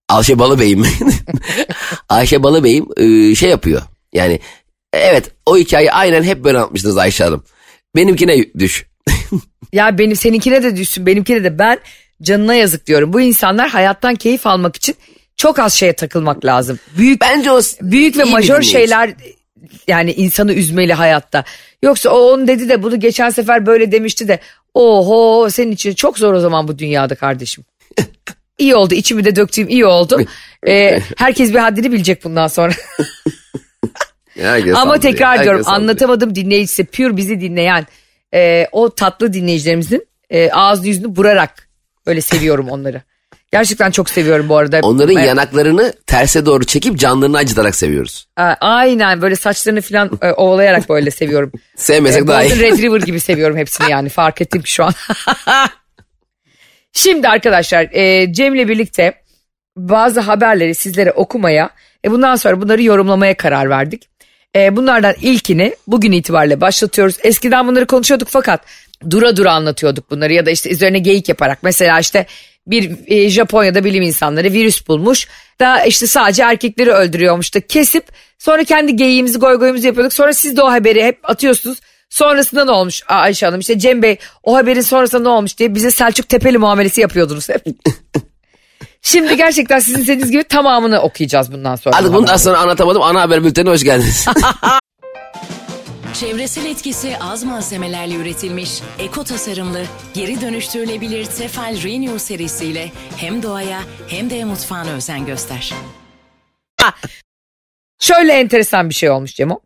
Ayşe 0.09 0.39
Balıbey'im 0.39 0.87
Ayşe 2.09 2.43
Balıbey'im 2.43 2.87
e, 2.97 3.35
şey 3.35 3.51
yapıyor. 3.51 3.83
Yani 4.13 4.41
evet 4.93 5.31
o 5.47 5.57
hikayeyi 5.57 5.93
aynen 5.93 6.23
hep 6.23 6.45
böyle 6.45 6.59
anlatmıştınız 6.59 6.97
Ayşe 6.97 7.25
Hanım. 7.25 7.45
Benimkine 7.97 8.45
düş. 8.59 8.87
Ya 9.73 9.99
benim 9.99 10.17
seninkine 10.17 10.63
de 10.63 10.77
düşsün 10.77 11.07
benimkine 11.07 11.45
de 11.45 11.59
ben 11.59 11.79
canına 12.23 12.55
yazık 12.55 12.87
diyorum. 12.87 13.13
Bu 13.13 13.21
insanlar 13.21 13.69
hayattan 13.69 14.15
keyif 14.15 14.47
almak 14.47 14.77
için 14.77 14.95
çok 15.37 15.59
az 15.59 15.75
şeye 15.75 15.93
takılmak 15.93 16.45
lazım. 16.45 16.79
Büyük 16.99 17.21
Bence 17.21 17.53
o 17.53 17.61
büyük 17.81 18.19
ve 18.19 18.25
majör 18.25 18.63
şeyler 18.63 19.15
yani 19.87 20.13
insanı 20.13 20.53
üzmeli 20.53 20.93
hayatta. 20.93 21.45
Yoksa 21.83 22.11
o 22.11 22.19
onu 22.19 22.47
dedi 22.47 22.69
de 22.69 22.83
bunu 22.83 23.01
geçen 23.01 23.31
sefer 23.31 23.67
böyle 23.67 23.93
demişti 23.93 24.29
de 24.29 24.41
oho 24.75 25.51
senin 25.51 25.73
için 25.73 25.95
çok 25.95 26.19
zor 26.19 26.33
o 26.33 26.41
zaman 26.41 26.69
bu 26.69 26.79
dünyada 26.79 27.15
kardeşim. 27.15 27.65
İyi 28.59 28.75
oldu 28.75 28.95
içimi 28.95 29.25
de 29.25 29.37
döktüğüm 29.37 29.69
iyi 29.69 29.87
oldu. 29.87 30.21
Ee, 30.69 31.01
herkes 31.17 31.51
bir 31.53 31.59
haddini 31.59 31.93
bilecek 31.93 32.25
bundan 32.25 32.47
sonra. 32.47 32.73
Herkes 34.43 34.77
Ama 34.77 35.01
tekrar 35.01 35.29
herkes 35.31 35.45
diyorum 35.45 35.65
sallıyor. 35.65 35.83
anlatamadım 35.83 36.35
dinleyicisi 36.35 36.85
pure 36.85 37.17
bizi 37.17 37.41
dinleyen 37.41 37.87
e, 38.35 38.67
o 38.73 38.95
tatlı 38.95 39.33
dinleyicilerimizin 39.33 40.07
e, 40.31 40.51
ağzını 40.51 40.87
yüzünü 40.89 41.17
burarak 41.17 41.69
öyle 42.07 42.21
seviyorum 42.21 42.69
onları. 42.69 43.03
Gerçekten 43.53 43.91
çok 43.91 44.11
seviyorum 44.11 44.49
bu 44.49 44.57
arada. 44.57 44.81
Onların 44.83 45.17
E, 45.17 45.27
yanaklarını 45.27 45.93
terse 46.07 46.47
doğru 46.47 46.65
çekip 46.65 46.99
canlarını 46.99 47.37
acıtarak 47.37 47.75
seviyoruz. 47.77 48.29
a- 48.37 48.55
Aynen 48.61 49.23
böyle 49.23 49.37
saçlarını 49.37 49.81
falan 49.81 50.11
e, 50.23 50.33
ovalayarak 50.33 50.89
böyle 50.89 51.11
seviyorum. 51.11 51.53
Sevmesek 51.77 52.27
daha 52.27 52.43
Golden 52.43 52.57
iyi. 52.57 52.61
Retriever 52.63 53.01
gibi 53.07 53.21
seviyorum 53.21 53.57
hepsini 53.57 53.91
yani 53.91 54.09
fark 54.09 54.41
ettim 54.41 54.63
ki 54.63 54.71
şu 54.73 54.85
an. 54.85 54.93
Şimdi 56.93 57.29
arkadaşlar 57.29 57.89
e, 57.93 58.33
Cem'le 58.33 58.69
birlikte 58.69 59.15
bazı 59.77 60.21
haberleri 60.21 60.75
sizlere 60.75 61.13
okumaya 61.13 61.71
e 62.05 62.11
bundan 62.11 62.37
sonra 62.37 62.61
bunları 62.61 62.83
yorumlamaya 62.83 63.37
karar 63.37 63.71
verdik. 63.71 64.09
Ee, 64.57 64.77
bunlardan 64.77 65.15
ilkini 65.23 65.77
bugün 65.87 66.13
itibariyle 66.13 66.61
başlatıyoruz. 66.61 67.17
Eskiden 67.23 67.67
bunları 67.67 67.87
konuşuyorduk 67.87 68.29
fakat 68.29 68.61
dura 69.11 69.37
dura 69.37 69.53
anlatıyorduk 69.53 70.11
bunları 70.11 70.33
ya 70.33 70.47
da 70.47 70.51
işte 70.51 70.71
üzerine 70.71 70.99
geyik 70.99 71.29
yaparak. 71.29 71.63
Mesela 71.63 72.01
işte 72.01 72.27
bir 72.67 72.91
e, 73.07 73.29
Japonya'da 73.29 73.85
bilim 73.85 74.03
insanları 74.03 74.53
virüs 74.53 74.89
bulmuş. 74.89 75.29
Da 75.61 75.85
işte 75.85 76.07
sadece 76.07 76.43
erkekleri 76.43 76.91
öldürüyormuş 76.91 77.55
da 77.55 77.61
kesip 77.61 78.05
sonra 78.39 78.65
kendi 78.65 78.97
geyiğimizi 78.97 79.39
goy 79.39 79.55
goyumuzu 79.55 79.87
yapıyorduk. 79.87 80.13
Sonra 80.13 80.33
siz 80.33 80.57
de 80.57 80.63
o 80.63 80.71
haberi 80.71 81.05
hep 81.05 81.31
atıyorsunuz. 81.31 81.79
Sonrasında 82.11 82.65
ne 82.65 82.71
olmuş 82.71 83.03
Ayşe 83.09 83.47
Hanım 83.47 83.61
işte 83.61 83.79
Cem 83.79 84.03
Bey 84.03 84.17
o 84.43 84.57
haberin 84.57 84.81
sonrasında 84.81 85.23
ne 85.23 85.29
olmuş 85.29 85.59
diye 85.59 85.75
bize 85.75 85.91
Selçuk 85.91 86.29
Tepeli 86.29 86.59
muamelesi 86.59 87.01
yapıyordunuz 87.01 87.49
hep. 87.49 87.65
Şimdi 89.03 89.37
gerçekten 89.37 89.79
sizin 89.79 90.03
dediğiniz 90.03 90.31
gibi 90.31 90.45
tamamını 90.45 91.01
okuyacağız 91.01 91.53
bundan 91.53 91.77
sonra. 91.77 91.97
Hadi 91.97 92.13
bundan 92.13 92.37
sonra 92.37 92.59
anlatamadım. 92.59 93.03
Ana 93.03 93.21
haber 93.21 93.45
bültenine 93.45 93.71
hoş 93.71 93.85
geldiniz. 93.85 94.27
Çevresel 96.21 96.67
etkisi 96.67 97.17
az 97.21 97.45
malzemelerle 97.45 98.15
üretilmiş, 98.15 98.71
eko 98.99 99.25
tasarımlı, 99.25 99.85
geri 100.15 100.41
dönüştürülebilir 100.41 101.25
Tefal 101.25 101.83
Renew 101.83 102.19
serisiyle 102.19 102.93
hem 103.17 103.43
doğaya 103.43 103.81
hem 104.09 104.31
de 104.31 104.45
mutfağına 104.45 104.91
özen 104.91 105.27
göster. 105.27 105.75
Şöyle 108.01 108.33
enteresan 108.33 108.91
bir 108.91 108.95
şey 108.95 109.11
olmuş 109.11 109.35
Cemo. 109.35 109.61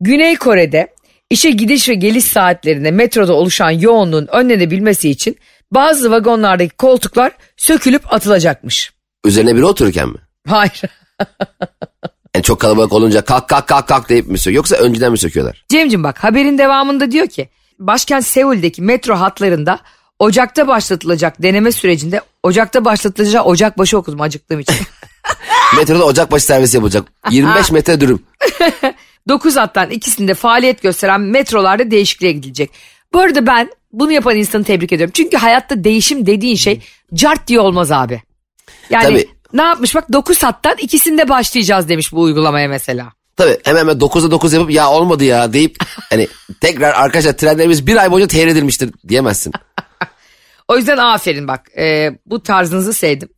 Güney 0.00 0.36
Kore'de 0.36 0.94
işe 1.30 1.50
gidiş 1.50 1.88
ve 1.88 1.94
geliş 1.94 2.24
saatlerinde 2.24 2.90
metroda 2.90 3.32
oluşan 3.34 3.70
yoğunluğun 3.70 4.28
önlenebilmesi 4.32 5.10
için 5.10 5.36
bazı 5.72 6.10
vagonlardaki 6.10 6.76
koltuklar 6.76 7.32
sökülüp 7.56 8.12
atılacakmış. 8.12 8.92
Üzerine 9.24 9.56
biri 9.56 9.64
otururken 9.64 10.08
mi? 10.08 10.18
Hayır. 10.48 10.82
Yani 12.34 12.42
çok 12.42 12.60
kalabalık 12.60 12.92
olunca 12.92 13.22
kalk 13.22 13.48
kalk 13.48 13.66
kalk 13.66 13.88
kalk 13.88 14.08
deyip 14.08 14.26
mi 14.26 14.38
söküyor? 14.38 14.56
Yoksa 14.56 14.76
önceden 14.76 15.12
mi 15.12 15.18
söküyorlar? 15.18 15.64
Cemcim 15.68 16.04
bak 16.04 16.24
haberin 16.24 16.58
devamında 16.58 17.10
diyor 17.10 17.26
ki 17.26 17.48
başkent 17.78 18.26
Seul'deki 18.26 18.82
metro 18.82 19.14
hatlarında 19.14 19.78
Ocak'ta 20.18 20.68
başlatılacak 20.68 21.42
deneme 21.42 21.72
sürecinde 21.72 22.20
Ocak'ta 22.42 22.84
başlatılacak 22.84 23.46
Ocak 23.46 23.78
başı 23.78 23.98
okudum 23.98 24.20
acıktığım 24.20 24.60
için. 24.60 24.74
Metroda 25.76 26.04
ocakbaşı 26.04 26.44
servisi 26.44 26.76
yapılacak. 26.76 27.08
25 27.30 27.70
metre 27.70 28.00
dürüm. 28.00 28.22
9 29.28 29.56
hattan 29.56 29.90
ikisinde 29.90 30.34
faaliyet 30.34 30.82
gösteren 30.82 31.20
metrolarda 31.20 31.90
değişikliğe 31.90 32.32
gidilecek. 32.32 32.70
Bu 33.12 33.20
arada 33.20 33.46
ben 33.46 33.70
bunu 33.92 34.12
yapan 34.12 34.36
insanı 34.36 34.64
tebrik 34.64 34.92
ediyorum. 34.92 35.12
Çünkü 35.16 35.36
hayatta 35.36 35.84
değişim 35.84 36.26
dediğin 36.26 36.56
şey 36.56 36.80
cart 37.14 37.48
diye 37.48 37.60
olmaz 37.60 37.92
abi. 37.92 38.22
Yani 38.90 39.04
Tabii. 39.04 39.28
ne 39.52 39.62
yapmış 39.62 39.94
bak 39.94 40.12
9 40.12 40.42
hattan 40.42 40.76
ikisinde 40.78 41.28
başlayacağız 41.28 41.88
demiş 41.88 42.12
bu 42.12 42.20
uygulamaya 42.20 42.68
mesela. 42.68 43.12
Tabii 43.36 43.58
hemen 43.64 43.80
hemen 43.80 43.96
9'a 43.96 44.30
9 44.30 44.52
yapıp 44.52 44.70
ya 44.70 44.90
olmadı 44.90 45.24
ya 45.24 45.52
deyip 45.52 45.76
hani 46.10 46.28
tekrar 46.60 46.94
arkadaşlar 46.94 47.32
trenlerimiz 47.32 47.86
bir 47.86 47.96
ay 47.96 48.10
boyunca 48.10 48.28
tehir 48.28 48.46
edilmiştir 48.46 48.90
diyemezsin. 49.08 49.52
O 50.68 50.76
yüzden 50.76 50.96
aferin 50.96 51.48
bak 51.48 51.78
e, 51.78 52.10
bu 52.26 52.42
tarzınızı 52.42 52.92
sevdim. 52.92 53.28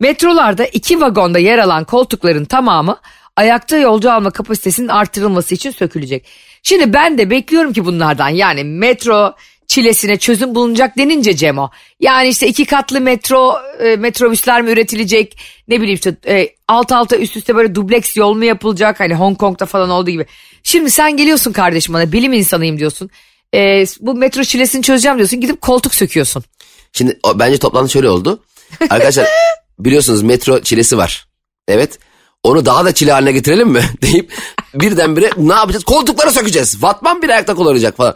Metrolarda 0.00 0.64
iki 0.64 1.00
vagonda 1.00 1.38
yer 1.38 1.58
alan 1.58 1.84
koltukların 1.84 2.44
tamamı 2.44 3.00
ayakta 3.36 3.76
yolcu 3.76 4.12
alma 4.12 4.30
kapasitesinin 4.30 4.88
artırılması 4.88 5.54
için 5.54 5.70
sökülecek. 5.70 6.26
Şimdi 6.62 6.92
ben 6.92 7.18
de 7.18 7.30
bekliyorum 7.30 7.72
ki 7.72 7.84
bunlardan 7.84 8.28
yani 8.28 8.64
metro 8.64 9.34
çilesine 9.70 10.16
çözüm 10.16 10.54
bulunacak 10.54 10.98
denince 10.98 11.36
Cemo. 11.36 11.70
Yani 12.00 12.28
işte 12.28 12.46
iki 12.46 12.64
katlı 12.64 13.00
metro 13.00 13.58
e, 13.80 13.96
metrobüsler 13.96 14.62
mi 14.62 14.70
üretilecek 14.70 15.38
ne 15.68 15.80
bileyim 15.80 15.94
işte 15.94 16.16
e, 16.26 16.48
alt 16.68 16.92
alta 16.92 17.16
üst 17.16 17.36
üste 17.36 17.56
böyle 17.56 17.74
dubleks 17.74 18.16
yol 18.16 18.34
mu 18.34 18.44
yapılacak 18.44 19.00
hani 19.00 19.14
Hong 19.14 19.38
Kong'da 19.38 19.66
falan 19.66 19.90
olduğu 19.90 20.10
gibi. 20.10 20.26
Şimdi 20.62 20.90
sen 20.90 21.16
geliyorsun 21.16 21.52
kardeşim 21.52 21.94
bana 21.94 22.12
bilim 22.12 22.32
insanıyım 22.32 22.78
diyorsun. 22.78 23.10
E, 23.54 23.84
bu 24.00 24.14
metro 24.14 24.44
çilesini 24.44 24.82
çözeceğim 24.82 25.18
diyorsun 25.18 25.40
gidip 25.40 25.60
koltuk 25.60 25.94
söküyorsun. 25.94 26.44
Şimdi 26.92 27.18
o, 27.22 27.38
bence 27.38 27.58
toplantı 27.58 27.92
şöyle 27.92 28.08
oldu. 28.08 28.42
Arkadaşlar 28.80 29.26
biliyorsunuz 29.78 30.22
metro 30.22 30.60
çilesi 30.60 30.98
var. 30.98 31.26
Evet. 31.68 31.98
Onu 32.42 32.66
daha 32.66 32.84
da 32.84 32.94
çile 32.94 33.12
haline 33.12 33.32
getirelim 33.32 33.68
mi? 33.68 33.82
deyip 34.02 34.32
birdenbire 34.74 35.30
ne 35.36 35.52
yapacağız? 35.52 35.84
Koltukları 35.84 36.30
sökeceğiz. 36.30 36.82
Vatman 36.82 37.22
bir 37.22 37.28
ayakta 37.28 37.54
kullanacak 37.54 37.96
falan. 37.96 38.14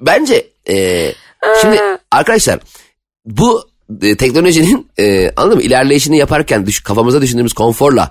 Bence 0.00 0.46
e, 0.68 1.12
şimdi 1.60 1.80
arkadaşlar 2.10 2.60
bu 3.26 3.68
e, 4.02 4.16
teknolojinin 4.16 4.90
e, 4.98 5.30
anladın 5.36 5.56
mı? 5.56 5.62
İlerleyişini 5.62 6.18
yaparken 6.18 6.66
düş, 6.66 6.82
kafamızda 6.82 7.22
düşündüğümüz 7.22 7.52
konforla 7.52 8.10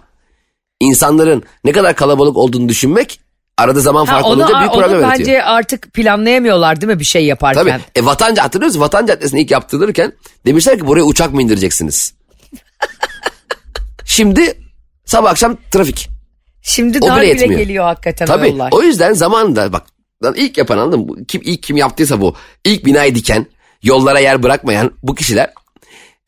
insanların 0.79 1.43
ne 1.63 1.71
kadar 1.71 1.95
kalabalık 1.95 2.37
olduğunu 2.37 2.69
düşünmek 2.69 3.19
arada 3.57 3.79
zaman 3.79 4.05
farkı 4.05 4.27
onu, 4.27 4.43
olunca 4.43 4.59
büyük 4.59 4.71
onu 4.71 4.81
problem 4.81 5.01
yaratıyor. 5.01 5.27
bence 5.27 5.43
artık 5.43 5.93
planlayamıyorlar 5.93 6.81
değil 6.81 6.93
mi 6.93 6.99
bir 6.99 7.05
şey 7.05 7.25
yaparken? 7.25 7.63
Tabii. 7.63 7.81
E, 7.95 8.05
Vatan, 8.05 8.35
hatırlıyor 8.35 8.67
musun? 8.67 8.81
Vatan 8.81 9.05
Caddesi'ni 9.05 9.41
ilk 9.41 9.51
yaptırırken 9.51 10.13
demişler 10.45 10.77
ki 10.77 10.87
buraya 10.87 11.03
uçak 11.03 11.33
mı 11.33 11.41
indireceksiniz? 11.41 12.13
Şimdi 14.05 14.62
sabah 15.05 15.29
akşam 15.31 15.57
trafik. 15.71 16.09
Şimdi 16.61 16.97
O 17.01 17.07
dar 17.07 17.21
bile 17.21 17.47
geliyor 17.47 17.85
hakikaten 17.85 18.25
Tabii. 18.25 18.49
yollar. 18.49 18.69
O 18.71 18.81
yüzden 18.81 19.13
zamanında 19.13 19.73
bak 19.73 19.83
ilk 20.35 20.57
yapan 20.57 20.77
anladın 20.77 20.99
mı? 20.99 21.25
Kim, 21.27 21.41
ilk 21.45 21.63
kim 21.63 21.77
yaptıysa 21.77 22.21
bu. 22.21 22.35
ilk 22.65 22.85
binayı 22.85 23.15
diken, 23.15 23.45
yollara 23.83 24.19
yer 24.19 24.43
bırakmayan 24.43 24.91
bu 25.03 25.15
kişiler 25.15 25.53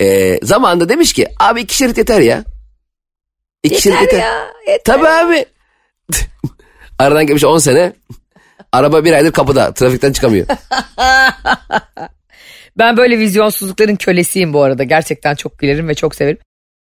e, 0.01 0.39
zamanında 0.44 0.89
demiş 0.89 1.13
ki 1.13 1.27
abi 1.39 1.62
iki 1.62 1.75
şerit 1.77 1.98
yeter 1.98 2.22
ya. 2.22 2.44
İki 3.63 3.82
şerit 3.82 4.01
yeter. 4.01 4.20
ya, 4.20 4.48
yeter. 4.67 4.84
Tabii 4.84 5.08
abi. 5.08 5.46
Aradan 7.00 7.27
geçmiş 7.27 7.44
10 7.44 7.58
sene. 7.58 7.94
Araba 8.72 9.05
bir 9.05 9.13
aydır 9.13 9.32
kapıda. 9.32 9.74
Trafikten 9.74 10.12
çıkamıyor. 10.12 10.48
Ben 12.77 12.98
böyle 12.98 13.20
vizyonsuzlukların 13.20 13.96
kölesiyim 13.96 14.53
bu 14.53 14.63
arada. 14.63 14.84
Gerçekten 14.84 15.36
çok 15.36 15.60
gülerim 15.60 15.88
ve 15.88 15.96
çok 15.96 16.15
severim. 16.15 16.38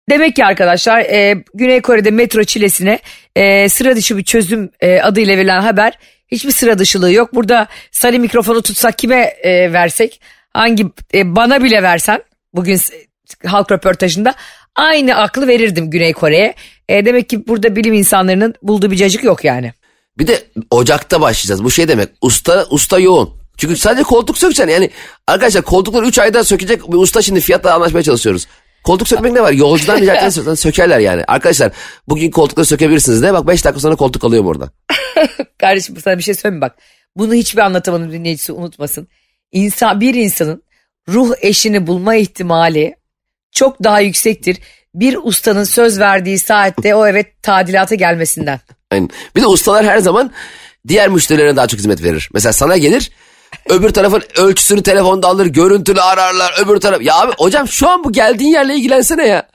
Demek 0.09 0.35
ki 0.35 0.45
arkadaşlar 0.45 0.99
e, 0.99 1.43
Güney 1.53 1.81
Kore'de 1.81 2.11
metro 2.11 2.43
çilesine 2.43 2.99
e, 3.35 3.69
sıra 3.69 3.95
dışı 3.95 4.17
bir 4.17 4.23
çözüm 4.23 4.69
e, 4.81 4.99
adıyla 4.99 5.37
verilen 5.37 5.61
haber 5.61 5.93
hiçbir 6.27 6.51
sıra 6.51 6.79
dışılığı 6.79 7.11
yok. 7.11 7.35
Burada 7.35 7.67
sarı 7.91 8.19
mikrofonu 8.19 8.61
tutsak 8.61 8.97
kime 8.97 9.21
e, 9.43 9.73
versek 9.73 10.21
hangi 10.53 10.85
e, 11.13 11.35
bana 11.35 11.63
bile 11.63 11.83
versen 11.83 12.23
bugün 12.53 12.79
halk 13.45 13.71
röportajında 13.71 14.33
aynı 14.75 15.15
aklı 15.15 15.47
verirdim 15.47 15.89
Güney 15.89 16.13
Kore'ye. 16.13 16.53
E, 16.89 17.05
demek 17.05 17.29
ki 17.29 17.47
burada 17.47 17.75
bilim 17.75 17.93
insanlarının 17.93 18.55
bulduğu 18.61 18.91
bir 18.91 18.95
cacık 18.95 19.23
yok 19.23 19.43
yani. 19.43 19.73
Bir 20.17 20.27
de 20.27 20.43
Ocak'ta 20.71 21.21
başlayacağız. 21.21 21.63
Bu 21.63 21.71
şey 21.71 21.87
demek. 21.87 22.09
Usta 22.21 22.65
usta 22.69 22.99
yoğun. 22.99 23.33
Çünkü 23.57 23.77
sadece 23.77 24.03
koltuk 24.03 24.37
sökeceksin. 24.37 24.71
Yani 24.71 24.89
arkadaşlar 25.27 25.61
koltukları 25.63 26.05
3 26.05 26.19
ayda 26.19 26.43
sökecek 26.43 26.91
bir 26.91 26.97
usta 26.97 27.21
şimdi 27.21 27.41
fiyatla 27.41 27.73
anlaşmaya 27.73 28.03
çalışıyoruz. 28.03 28.47
Koltuk 28.83 29.07
sökmek 29.07 29.33
ne 29.33 29.41
var? 29.41 29.51
Yolcudan 29.51 30.01
rica 30.01 30.15
edersen 30.15 30.53
sökerler 30.53 30.99
yani. 30.99 31.23
Arkadaşlar 31.27 31.71
bugün 32.07 32.31
koltukları 32.31 32.65
sökebilirsiniz 32.65 33.21
de 33.21 33.33
bak 33.33 33.47
5 33.47 33.65
dakika 33.65 33.79
sonra 33.79 33.95
koltuk 33.95 34.23
alıyorum 34.23 34.47
orada. 34.47 34.69
Kardeşim 35.57 35.97
sana 36.03 36.17
bir 36.17 36.23
şey 36.23 36.33
söyleyeyim 36.33 36.61
bak. 36.61 36.75
Bunu 37.15 37.33
hiçbir 37.33 37.61
anlatamadım 37.61 38.11
dinleyicisi 38.11 38.51
unutmasın. 38.51 39.07
İnsan, 39.51 40.01
bir 40.01 40.13
insanın 40.15 40.63
ruh 41.09 41.33
eşini 41.41 41.87
bulma 41.87 42.15
ihtimali 42.15 42.95
çok 43.51 43.83
daha 43.83 43.99
yüksektir. 43.99 44.57
Bir 44.95 45.17
ustanın 45.23 45.63
söz 45.63 45.99
verdiği 45.99 46.39
saatte 46.39 46.95
o 46.95 47.07
evet 47.07 47.43
tadilata 47.43 47.95
gelmesinden. 47.95 48.59
Aynen. 48.91 49.09
Bir 49.35 49.41
de 49.41 49.47
ustalar 49.47 49.85
her 49.85 49.97
zaman 49.97 50.31
diğer 50.87 51.09
müşterilerine 51.09 51.55
daha 51.55 51.67
çok 51.67 51.79
hizmet 51.79 52.03
verir. 52.03 52.29
Mesela 52.33 52.53
sana 52.53 52.77
gelir 52.77 53.11
öbür 53.69 53.89
tarafın 53.89 54.23
ölçüsünü 54.37 54.83
telefonda 54.83 55.27
alır 55.27 55.45
görüntülü 55.45 56.01
ararlar 56.01 56.53
öbür 56.65 56.77
taraf. 56.79 57.01
Ya 57.01 57.15
abi 57.15 57.31
hocam 57.37 57.67
şu 57.67 57.89
an 57.89 58.03
bu 58.03 58.11
geldiğin 58.11 58.53
yerle 58.53 58.75
ilgilensene 58.75 59.27
ya. 59.27 59.47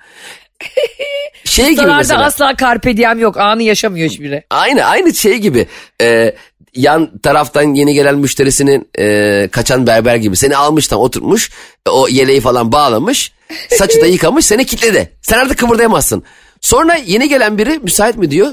Şey 1.45 1.71
gibi 1.71 1.87
mesela. 1.87 2.25
asla 2.25 2.57
carpe 2.57 2.97
diem 2.97 3.19
yok 3.19 3.37
anı 3.37 3.63
yaşamıyor 3.63 4.11
hiçbiri. 4.11 4.45
Aynı 4.51 4.85
aynı 4.85 5.15
şey 5.15 5.39
gibi. 5.39 5.67
Ee, 6.01 6.35
yan 6.75 7.19
taraftan 7.19 7.75
yeni 7.75 7.95
gelen 7.95 8.19
müşterisinin 8.19 8.89
e, 8.99 9.49
kaçan 9.53 9.87
berber 9.87 10.17
gibi. 10.17 10.37
Seni 10.37 10.57
almış 10.57 10.89
tam 10.89 11.01
oturmuş. 11.01 11.51
O 11.91 12.09
yeleği 12.09 12.41
falan 12.41 12.73
bağlamış. 12.73 13.33
Saçı 13.71 14.01
da 14.01 14.07
yıkamış 14.17 14.47
seni 14.47 14.67
kilitledi. 14.67 15.13
Sen 15.23 15.39
artık 15.39 15.59
kıvırdayamazsın. 15.59 16.23
Sonra 16.61 16.95
yeni 16.95 17.29
gelen 17.29 17.59
biri 17.59 17.79
müsait 17.79 18.17
mi 18.17 18.31
diyor. 18.31 18.49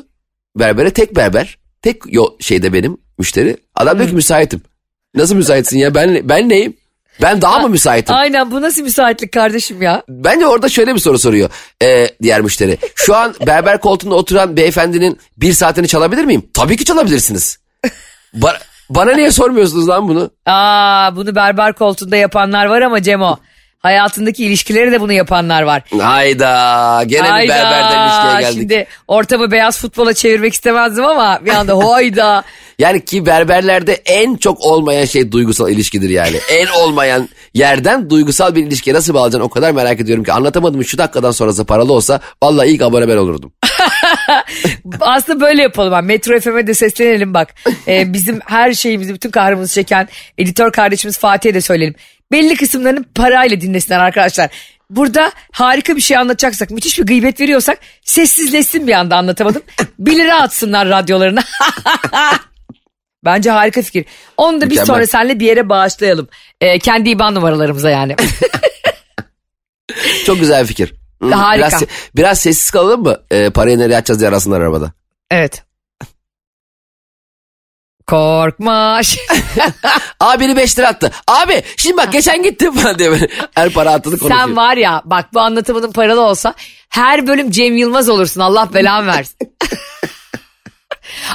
Berbere 0.56 0.94
tek 0.94 1.16
berber. 1.16 1.58
Tek 1.82 2.02
yo 2.08 2.25
şeyde 2.40 2.74
benim 2.74 2.98
müşteri. 3.18 3.58
Adam 3.75 3.98
diyor 3.98 4.10
ki 4.10 4.16
müsaitim. 4.16 4.62
Nasıl 5.15 5.36
müsaitsin 5.36 5.77
ya 5.77 5.95
ben 5.95 6.29
ben 6.29 6.50
neyim? 6.50 6.74
Ben 7.22 7.41
daha 7.41 7.60
mı 7.60 7.69
müsaitim? 7.69 8.15
Aynen 8.15 8.51
bu 8.51 8.62
nasıl 8.62 8.81
müsaitlik 8.81 9.31
kardeşim 9.31 9.81
ya? 9.81 10.03
Bence 10.10 10.48
orada 10.48 10.69
şöyle 10.69 10.93
bir 10.95 11.00
soru 11.00 11.19
soruyor 11.19 11.50
ee, 11.84 12.07
diğer 12.22 12.41
müşteri. 12.41 12.77
Şu 12.95 13.15
an 13.15 13.36
berber 13.48 13.79
koltuğunda 13.79 14.15
oturan 14.15 14.57
beyefendinin 14.57 15.19
bir 15.38 15.53
saatini 15.53 15.88
çalabilir 15.88 16.24
miyim? 16.25 16.45
Tabii 16.53 16.77
ki 16.77 16.86
çalabilirsiniz. 16.86 17.57
Ba- 18.36 18.57
bana 18.89 19.13
niye 19.13 19.31
sormuyorsunuz 19.31 19.88
lan 19.88 20.07
bunu? 20.07 20.31
Aa 20.45 21.15
bunu 21.15 21.36
berber 21.36 21.74
koltuğunda 21.74 22.15
yapanlar 22.15 22.65
var 22.65 22.81
ama 22.81 23.01
Cemo. 23.01 23.38
Hayatındaki 23.86 24.46
ilişkileri 24.46 24.92
de 24.92 25.01
bunu 25.01 25.13
yapanlar 25.13 25.62
var. 25.62 25.84
Hayda 26.01 27.04
gene 27.08 27.24
bir 27.24 27.30
Hayda, 27.30 27.54
berberden 27.54 28.08
ilişkiye 28.08 28.42
geldik. 28.42 28.60
Şimdi 28.60 28.88
ortamı 29.08 29.51
beyaz 29.51 29.80
futbola 29.80 30.13
çevirmek 30.13 30.54
istemezdim 30.54 31.06
ama 31.06 31.39
bir 31.46 31.50
anda 31.51 31.74
hoyda. 31.86 32.44
Yani 32.80 33.06
ki 33.06 33.25
berberlerde 33.25 33.94
en 33.94 34.36
çok 34.36 34.62
olmayan 34.62 35.06
şey 35.06 35.32
duygusal 35.32 35.70
ilişkidir 35.70 36.10
yani. 36.10 36.38
en 36.51 36.68
olmayan 36.68 37.30
yerden 37.54 38.10
duygusal 38.10 38.56
bir 38.56 38.63
ilişkiye 38.63 38.96
nasıl 38.96 39.13
bağlayacaksın 39.13 39.46
o 39.46 39.50
kadar 39.50 39.72
merak 39.72 40.00
ediyorum 40.00 40.24
ki 40.24 40.34
anlatamadım 40.34 40.84
şu 40.84 40.98
dakikadan 40.98 41.32
sonrası 41.32 41.65
paralı 41.65 41.94
olsa 41.94 42.20
vallahi 42.44 42.70
ilk 42.70 42.82
abone 42.82 43.08
ben 43.08 43.18
olurdum. 43.18 43.54
Aslında 45.00 45.42
böyle 45.42 45.62
yapalım. 45.62 45.94
Yani 45.94 46.06
Metro 46.06 46.39
FM'e 46.39 46.68
de 46.68 46.74
seslenelim 46.74 47.34
bak. 47.34 47.56
Ee, 47.88 48.13
bizim 48.13 48.39
her 48.46 48.74
şeyimizi, 48.74 49.13
bütün 49.13 49.32
kahrımızı 49.32 49.74
çeken 49.74 50.08
editör 50.38 50.72
kardeşimiz 50.72 51.18
Fatih'e 51.18 51.54
de 51.54 51.62
söyleyelim. 51.62 51.96
Belli 52.32 52.55
kısımlarını 52.55 53.03
parayla 53.15 53.62
dinlesinler 53.62 54.00
arkadaşlar. 54.00 54.50
Burada 54.89 55.32
harika 55.51 55.96
bir 55.96 56.01
şey 56.01 56.17
anlatacaksak, 56.17 56.72
müthiş 56.72 57.00
bir 57.00 57.05
gıybet 57.05 57.41
veriyorsak 57.41 57.79
sessizleşsin 58.03 58.88
bir 58.88 58.94
anda 58.94 59.15
anlatamadım. 59.17 59.62
1 60.00 60.15
lira 60.17 60.41
atsınlar 60.41 60.89
radyolarına. 60.89 61.44
Bence 63.25 63.51
harika 63.51 63.82
fikir. 63.82 64.05
Onu 64.38 64.58
da 64.62 64.65
biz 64.65 64.70
Mükemmel. 64.70 64.86
sonra 64.86 65.08
seninle 65.08 65.39
bir 65.39 65.46
yere 65.46 65.70
bağışlayalım. 65.70 66.27
Ee, 66.62 66.79
kendi 66.79 67.10
IBAN 67.10 67.36
numaralarımıza 67.36 67.89
yani. 67.89 68.15
Çok 70.25 70.39
güzel 70.39 70.62
bir 70.63 70.67
fikir. 70.67 70.94
Hmm, 71.20 71.32
Harika. 71.32 71.67
Biraz, 71.67 71.84
biraz 72.15 72.39
sessiz 72.39 72.72
kalalım 72.72 73.03
mı? 73.03 73.17
Ee, 73.32 73.50
parayı 73.50 73.79
nereye 73.79 73.98
atacağız 73.98 74.20
diye 74.20 74.29
arasınlar 74.29 74.62
arabada. 74.62 74.91
evet. 75.32 75.63
Korkma. 78.07 79.01
Abi 80.19 80.43
biri 80.43 80.55
5 80.57 80.79
lira 80.79 80.88
attı. 80.88 81.12
Abi 81.27 81.63
şimdi 81.77 81.97
bak 81.97 82.12
geçen 82.13 82.43
gittim 82.43 82.74
falan 82.74 83.00
diye 83.00 83.12
böyle 83.12 83.27
her 83.55 83.69
para 83.69 83.91
attığını 83.91 84.17
konuşuyor. 84.17 84.45
Sen 84.47 84.55
var 84.55 84.77
ya 84.77 85.01
bak 85.05 85.33
bu 85.33 85.39
anlatımının 85.39 85.91
paralı 85.91 86.21
olsa 86.21 86.53
her 86.89 87.27
bölüm 87.27 87.51
Cem 87.51 87.77
Yılmaz 87.77 88.09
olursun 88.09 88.41
Allah 88.41 88.69
belanı 88.74 89.07
versin. 89.07 89.38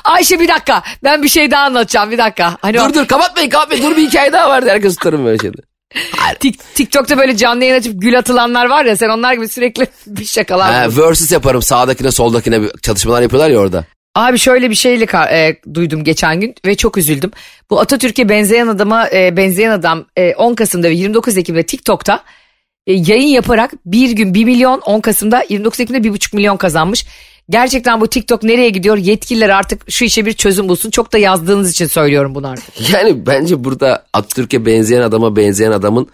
Ayşe 0.04 0.40
bir 0.40 0.48
dakika 0.48 0.82
ben 1.04 1.22
bir 1.22 1.28
şey 1.28 1.50
daha 1.50 1.64
anlatacağım 1.64 2.10
bir 2.10 2.18
dakika. 2.18 2.56
Hani 2.62 2.80
o 2.80 2.88
Dur 2.88 2.94
dur 2.94 3.06
kapatmayın 3.06 3.50
kapatmayın 3.50 3.84
dur 3.84 3.96
bir 3.96 4.08
hikaye 4.08 4.32
daha 4.32 4.48
vardı 4.48 4.70
herkes 4.70 4.96
tutarım 4.96 5.24
böyle 5.24 5.38
şeyde. 5.38 5.56
Tik- 6.40 6.60
TikTok'ta 6.74 7.18
böyle 7.18 7.36
canlı 7.36 7.64
yayın 7.64 7.78
açıp 7.80 8.02
gül 8.02 8.18
atılanlar 8.18 8.66
var 8.66 8.84
ya 8.84 8.96
sen 8.96 9.08
onlar 9.08 9.32
gibi 9.32 9.48
sürekli 9.48 9.86
bir 10.06 10.24
şakalar. 10.24 10.72
Buluyorsun. 10.86 11.02
versus 11.02 11.32
yaparım 11.32 11.62
sağdakine 11.62 12.10
soldakine 12.10 12.62
bir 12.62 12.70
çatışmalar 12.82 13.22
yapıyorlar 13.22 13.50
ya 13.50 13.58
orada. 13.58 13.84
Abi 14.14 14.38
şöyle 14.38 14.70
bir 14.70 14.74
şeyle 14.74 15.06
e, 15.30 15.56
duydum 15.74 16.04
geçen 16.04 16.40
gün 16.40 16.54
ve 16.66 16.74
çok 16.76 16.96
üzüldüm. 16.96 17.30
Bu 17.70 17.80
Atatürk'e 17.80 18.28
benzeyen 18.28 18.66
adama 18.66 19.10
e, 19.10 19.36
benzeyen 19.36 19.70
adam 19.70 20.06
e, 20.16 20.34
10 20.34 20.54
Kasım'da 20.54 20.88
ve 20.88 20.94
29 20.94 21.36
Ekim'de 21.36 21.62
TikTok'ta 21.62 22.24
e, 22.86 22.92
yayın 22.92 23.28
yaparak 23.28 23.72
bir 23.86 24.10
gün 24.10 24.34
1 24.34 24.44
milyon 24.44 24.80
10 24.80 25.00
Kasım'da 25.00 25.44
29 25.48 25.80
Ekim'de 25.80 26.08
1,5 26.08 26.36
milyon 26.36 26.56
kazanmış. 26.56 27.06
Gerçekten 27.50 28.00
bu 28.00 28.06
TikTok 28.06 28.42
nereye 28.42 28.70
gidiyor? 28.70 28.96
Yetkililer 28.96 29.48
artık 29.48 29.90
şu 29.90 30.04
işe 30.04 30.26
bir 30.26 30.32
çözüm 30.32 30.68
bulsun. 30.68 30.90
Çok 30.90 31.12
da 31.12 31.18
yazdığınız 31.18 31.70
için 31.70 31.86
söylüyorum 31.86 32.34
bunu 32.34 32.48
artık. 32.48 32.90
Yani 32.92 33.26
bence 33.26 33.64
burada 33.64 34.06
Atatürk'e 34.12 34.66
benzeyen 34.66 35.02
adama 35.02 35.36
benzeyen 35.36 35.72
adamın 35.72 36.08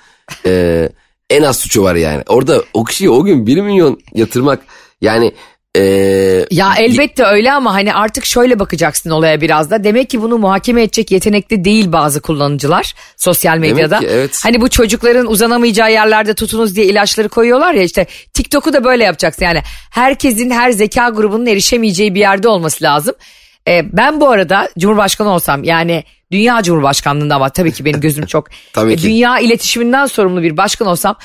e, 0.47 0.89
en 1.31 1.43
az 1.43 1.59
suçu 1.59 1.83
var 1.83 1.95
yani. 1.95 2.23
Orada 2.29 2.63
o 2.75 2.85
kişiye 2.85 3.11
o 3.11 3.25
gün 3.25 3.47
1 3.47 3.61
milyon 3.61 4.01
yatırmak 4.15 4.61
yani 5.01 5.33
e, 5.77 6.47
Ya 6.51 6.75
elbette 6.79 7.25
öyle 7.25 7.53
ama 7.53 7.75
hani 7.75 7.95
artık 7.95 8.25
şöyle 8.25 8.59
bakacaksın 8.59 9.11
olaya 9.11 9.41
biraz 9.41 9.71
da. 9.71 9.85
Demek 9.85 10.11
ki 10.11 10.23
bunu 10.23 10.39
muhakeme 10.39 10.83
edecek 10.83 11.11
yetenekte 11.11 11.65
değil 11.65 11.93
bazı 11.93 12.21
kullanıcılar 12.21 12.95
sosyal 13.17 13.59
medyada. 13.59 13.99
ki, 13.99 14.07
evet. 14.11 14.41
Hani 14.45 14.61
bu 14.61 14.69
çocukların 14.69 15.27
uzanamayacağı 15.27 15.93
yerlerde 15.93 16.35
tutunuz 16.35 16.77
diye 16.77 16.87
ilaçları 16.87 17.29
koyuyorlar 17.29 17.75
ya 17.75 17.83
işte 17.83 18.07
TikTok'u 18.35 18.73
da 18.73 18.85
böyle 18.85 19.05
yapacaksın. 19.05 19.45
Yani 19.45 19.63
herkesin 19.91 20.51
her 20.51 20.71
zeka 20.71 21.09
grubunun 21.09 21.47
erişemeyeceği 21.47 22.15
bir 22.15 22.21
yerde 22.21 22.49
olması 22.49 22.85
lazım. 22.85 23.15
Ee, 23.69 23.83
ben 23.93 24.21
bu 24.21 24.31
arada 24.31 24.69
Cumhurbaşkanı 24.79 25.29
olsam 25.29 25.65
yani 25.65 26.05
dünya 26.33 26.63
Cumhurbaşkanlığında 26.63 27.35
ama 27.35 27.49
tabii 27.49 27.73
ki 27.73 27.85
benim 27.85 28.01
gözüm 28.01 28.27
çok 28.27 28.47
Tabii 28.73 28.93
e, 28.93 28.97
ki. 28.97 29.03
dünya 29.03 29.39
iletişiminden 29.39 30.07
sorumlu 30.07 30.43
bir 30.43 30.57
başkan 30.57 30.89
olsam 30.89 31.17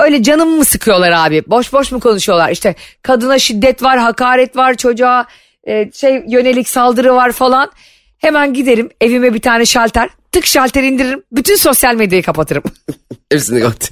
Öyle 0.00 0.22
canımı 0.22 0.56
mı 0.56 0.64
sıkıyorlar 0.64 1.12
abi? 1.12 1.42
Boş 1.46 1.72
boş 1.72 1.92
mu 1.92 2.00
konuşuyorlar? 2.00 2.50
İşte 2.50 2.74
kadına 3.02 3.38
şiddet 3.38 3.82
var, 3.82 3.98
hakaret 3.98 4.56
var, 4.56 4.74
çocuğa 4.74 5.26
e, 5.64 5.92
şey 5.92 6.24
yönelik 6.28 6.68
saldırı 6.68 7.14
var 7.14 7.32
falan. 7.32 7.70
Hemen 8.18 8.54
giderim 8.54 8.90
evime 9.00 9.34
bir 9.34 9.40
tane 9.40 9.66
şalter, 9.66 10.10
tık 10.32 10.46
şalter 10.46 10.82
indiririm, 10.82 11.22
bütün 11.32 11.56
sosyal 11.56 11.94
medyayı 11.94 12.22
kapatırım 12.22 12.62
hepsini 13.32 13.60
kapat. 13.60 13.90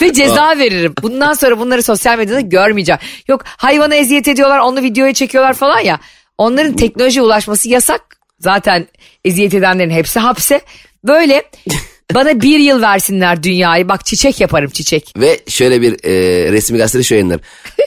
ve 0.00 0.12
ceza 0.12 0.58
veririm. 0.58 0.94
Bundan 1.02 1.32
sonra 1.32 1.58
bunları 1.58 1.82
sosyal 1.82 2.18
medyada 2.18 2.40
görmeyeceğim. 2.40 3.00
Yok 3.28 3.42
hayvana 3.46 3.94
eziyet 3.94 4.28
ediyorlar, 4.28 4.58
onu 4.58 4.82
videoya 4.82 5.14
çekiyorlar 5.14 5.54
falan 5.54 5.80
ya. 5.80 6.00
Onların 6.38 6.72
teknolojiye 6.76 7.22
ulaşması 7.22 7.68
yasak. 7.68 8.00
Zaten 8.38 8.86
eziyet 9.24 9.54
edenlerin 9.54 9.90
hepsi 9.90 10.20
hapse. 10.20 10.60
Böyle 11.04 11.42
bana 12.14 12.40
bir 12.40 12.58
yıl 12.58 12.82
versinler 12.82 13.42
dünyayı. 13.42 13.88
Bak 13.88 14.06
çiçek 14.06 14.40
yaparım 14.40 14.70
çiçek. 14.70 15.12
Ve 15.16 15.40
şöyle 15.48 15.82
bir 15.82 15.92
e, 16.04 16.12
resmi 16.52 16.78
gazetede 16.78 17.02
şu 17.02 17.14
yayınlar. 17.14 17.40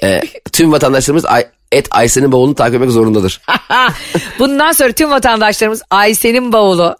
E, 0.03 0.21
tüm 0.51 0.71
vatandaşlarımız 0.71 1.25
Ay, 1.25 1.45
et 1.71 1.87
Aysen'in 1.91 2.31
bavulunu 2.31 2.55
takip 2.55 2.75
etmek 2.75 2.91
zorundadır. 2.91 3.41
Bundan 4.39 4.71
sonra 4.71 4.91
tüm 4.91 5.09
vatandaşlarımız 5.09 5.81
Ayşe'nin 5.89 6.53
bavulu 6.53 6.95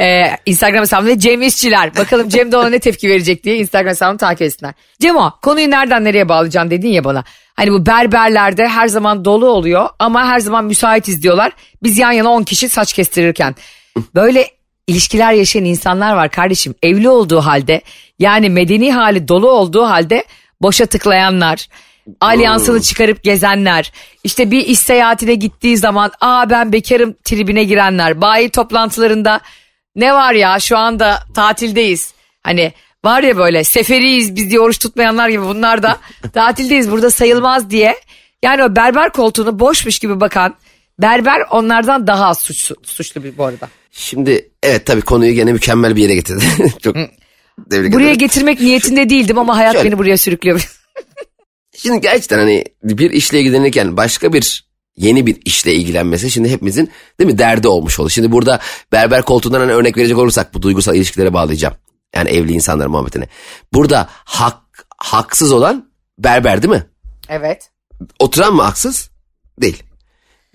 e, 0.00 0.36
Instagram 0.46 0.80
hesabında 0.80 1.10
ve 1.10 1.18
Cem 1.18 1.42
İşçiler. 1.42 1.96
Bakalım 1.96 2.28
Cem 2.28 2.52
de 2.52 2.56
ona 2.56 2.68
ne 2.68 2.78
tepki 2.78 3.08
verecek 3.08 3.44
diye 3.44 3.56
Instagram 3.56 3.90
hesabını 3.90 4.18
takip 4.18 4.42
etsinler. 4.42 4.74
Cemo 5.00 5.32
konuyu 5.42 5.70
nereden 5.70 6.04
nereye 6.04 6.28
bağlayacaksın 6.28 6.70
dedin 6.70 6.88
ya 6.88 7.04
bana. 7.04 7.24
Hani 7.54 7.72
bu 7.72 7.86
berberlerde 7.86 8.68
her 8.68 8.88
zaman 8.88 9.24
dolu 9.24 9.46
oluyor 9.46 9.88
ama 9.98 10.26
her 10.26 10.40
zaman 10.40 10.64
müsaitiz 10.64 11.22
diyorlar. 11.22 11.52
Biz 11.82 11.98
yan 11.98 12.12
yana 12.12 12.28
10 12.28 12.42
kişi 12.42 12.68
saç 12.68 12.92
kestirirken. 12.92 13.54
Böyle 14.14 14.57
ilişkiler 14.88 15.32
yaşayan 15.32 15.64
insanlar 15.64 16.12
var 16.12 16.30
kardeşim. 16.30 16.74
Evli 16.82 17.08
olduğu 17.08 17.40
halde 17.40 17.80
yani 18.18 18.50
medeni 18.50 18.92
hali 18.92 19.28
dolu 19.28 19.50
olduğu 19.50 19.84
halde 19.84 20.24
boşa 20.62 20.86
tıklayanlar. 20.86 21.68
Alyansını 22.20 22.82
çıkarıp 22.82 23.22
gezenler, 23.22 23.92
işte 24.24 24.50
bir 24.50 24.66
iş 24.66 24.78
seyahatine 24.78 25.34
gittiği 25.34 25.76
zaman 25.76 26.10
aa 26.20 26.50
ben 26.50 26.72
bekarım 26.72 27.14
tribine 27.24 27.64
girenler, 27.64 28.20
bayi 28.20 28.50
toplantılarında 28.50 29.40
ne 29.96 30.14
var 30.14 30.32
ya 30.32 30.60
şu 30.60 30.78
anda 30.78 31.18
tatildeyiz. 31.34 32.14
Hani 32.42 32.72
var 33.04 33.22
ya 33.22 33.36
böyle 33.36 33.64
seferiyiz 33.64 34.36
biz 34.36 34.50
diye 34.50 34.60
oruç 34.60 34.78
tutmayanlar 34.78 35.28
gibi 35.28 35.42
bunlar 35.42 35.82
da 35.82 35.98
tatildeyiz 36.34 36.90
burada 36.90 37.10
sayılmaz 37.10 37.70
diye. 37.70 37.96
Yani 38.42 38.64
o 38.64 38.76
berber 38.76 39.10
koltuğunu 39.10 39.58
boşmuş 39.58 39.98
gibi 39.98 40.20
bakan 40.20 40.54
berber 40.98 41.40
onlardan 41.50 42.06
daha 42.06 42.26
az 42.26 42.38
suçlu, 42.38 42.76
suçlu 42.82 43.24
bir 43.24 43.38
bu 43.38 43.44
arada. 43.44 43.68
Şimdi 43.90 44.50
evet 44.62 44.86
tabii 44.86 45.00
konuyu 45.00 45.32
gene 45.34 45.52
mükemmel 45.52 45.96
bir 45.96 46.02
yere 46.02 46.14
getirdi. 46.14 46.44
Çok 46.82 46.96
Buraya 47.70 48.04
ederim. 48.06 48.18
getirmek 48.18 48.60
niyetinde 48.60 49.10
değildim 49.10 49.38
ama 49.38 49.56
hayat 49.56 49.72
Şöyle. 49.72 49.88
beni 49.88 49.98
buraya 49.98 50.18
sürüklüyor. 50.18 50.70
Şimdi 51.76 52.00
gerçekten 52.00 52.38
hani 52.38 52.64
bir 52.82 53.10
işle 53.10 53.40
ilgilenirken 53.40 53.96
başka 53.96 54.32
bir 54.32 54.68
yeni 54.96 55.26
bir 55.26 55.36
işle 55.44 55.74
ilgilenmesi 55.74 56.30
şimdi 56.30 56.50
hepimizin 56.50 56.90
değil 57.20 57.30
mi 57.32 57.38
derdi 57.38 57.68
olmuş 57.68 58.00
oldu. 58.00 58.10
Şimdi 58.10 58.32
burada 58.32 58.60
berber 58.92 59.22
koltuğundan 59.22 59.60
hani 59.60 59.72
örnek 59.72 59.96
verecek 59.96 60.18
olursak 60.18 60.54
bu 60.54 60.62
duygusal 60.62 60.94
ilişkilere 60.96 61.32
bağlayacağım. 61.32 61.74
Yani 62.14 62.30
evli 62.30 62.52
insanlar 62.52 62.86
muhabbetine. 62.86 63.28
Burada 63.72 64.08
hak, 64.10 64.58
haksız 64.98 65.52
olan 65.52 65.90
berber 66.18 66.62
değil 66.62 66.74
mi? 66.74 66.86
evet. 67.28 67.70
Oturan 68.18 68.54
mı 68.54 68.62
haksız? 68.62 69.10
Değil. 69.60 69.82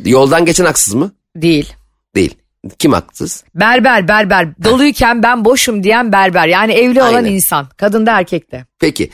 Yoldan 0.06 0.46
geçen 0.46 0.66
haksız 0.66 0.94
mı? 0.94 1.12
Değil. 1.36 1.74
Değil. 2.16 2.36
Kim 2.80 2.94
haksız? 2.94 3.44
Berber 3.56 4.08
berber 4.08 4.64
doluyken 4.64 5.24
ben 5.24 5.46
boşum 5.46 5.84
diyen 5.84 6.12
berber 6.12 6.48
yani 6.48 6.74
evli 6.74 7.02
olan 7.02 7.14
Aynen. 7.14 7.32
insan 7.32 7.68
kadın 7.78 8.06
da 8.06 8.20
erkek 8.20 8.52
de. 8.52 8.66
Peki 8.80 9.10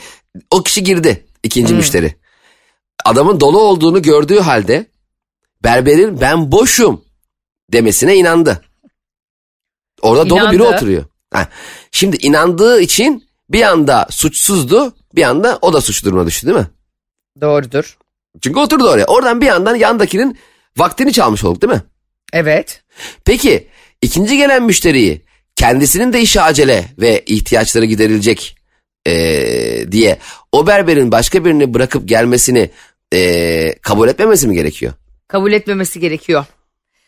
o 0.50 0.62
kişi 0.62 0.84
girdi 0.84 1.26
ikinci 1.42 1.74
müşteri. 1.74 2.14
Adamın 3.04 3.40
dolu 3.40 3.60
olduğunu 3.60 4.02
gördüğü 4.02 4.38
halde 4.40 4.86
berberin 5.64 6.20
ben 6.20 6.52
boşum 6.52 7.04
demesine 7.72 8.16
inandı. 8.16 8.62
Orada 10.02 10.30
dolu 10.30 10.50
biri 10.50 10.56
İnandı. 10.62 10.76
oturuyor. 10.76 11.04
Ha, 11.32 11.48
Şimdi 11.92 12.16
inandığı 12.16 12.80
için 12.80 13.28
bir 13.50 13.62
anda 13.62 14.06
suçsuzdu 14.10 14.92
bir 15.14 15.22
anda 15.22 15.58
o 15.62 15.72
da 15.72 15.80
suç 15.80 16.04
durumuna 16.04 16.26
düştü 16.26 16.46
değil 16.46 16.58
mi? 16.58 16.66
Doğrudur. 17.40 17.98
Çünkü 18.40 18.60
oturdu 18.60 18.88
oraya. 18.88 19.04
Oradan 19.06 19.40
bir 19.40 19.46
yandan 19.46 19.74
yandakinin 19.74 20.38
vaktini 20.76 21.12
çalmış 21.12 21.44
olduk 21.44 21.62
değil 21.62 21.72
mi? 21.72 21.82
Evet. 22.32 22.82
Peki 23.24 23.66
ikinci 24.02 24.36
gelen 24.36 24.62
müşteriyi 24.62 25.22
kendisinin 25.56 26.12
de 26.12 26.20
işi 26.20 26.40
acele 26.40 26.84
ve 26.98 27.22
ihtiyaçları 27.26 27.84
giderilecek 27.84 28.56
eee, 29.06 29.92
diye 29.92 30.18
o 30.52 30.66
berberin 30.66 31.12
başka 31.12 31.44
birini 31.44 31.74
bırakıp 31.74 32.08
gelmesini 32.08 32.70
eee, 33.12 33.74
kabul 33.82 34.08
etmemesi 34.08 34.48
mi 34.48 34.54
gerekiyor? 34.54 34.92
Kabul 35.28 35.52
etmemesi 35.52 36.00
gerekiyor. 36.00 36.44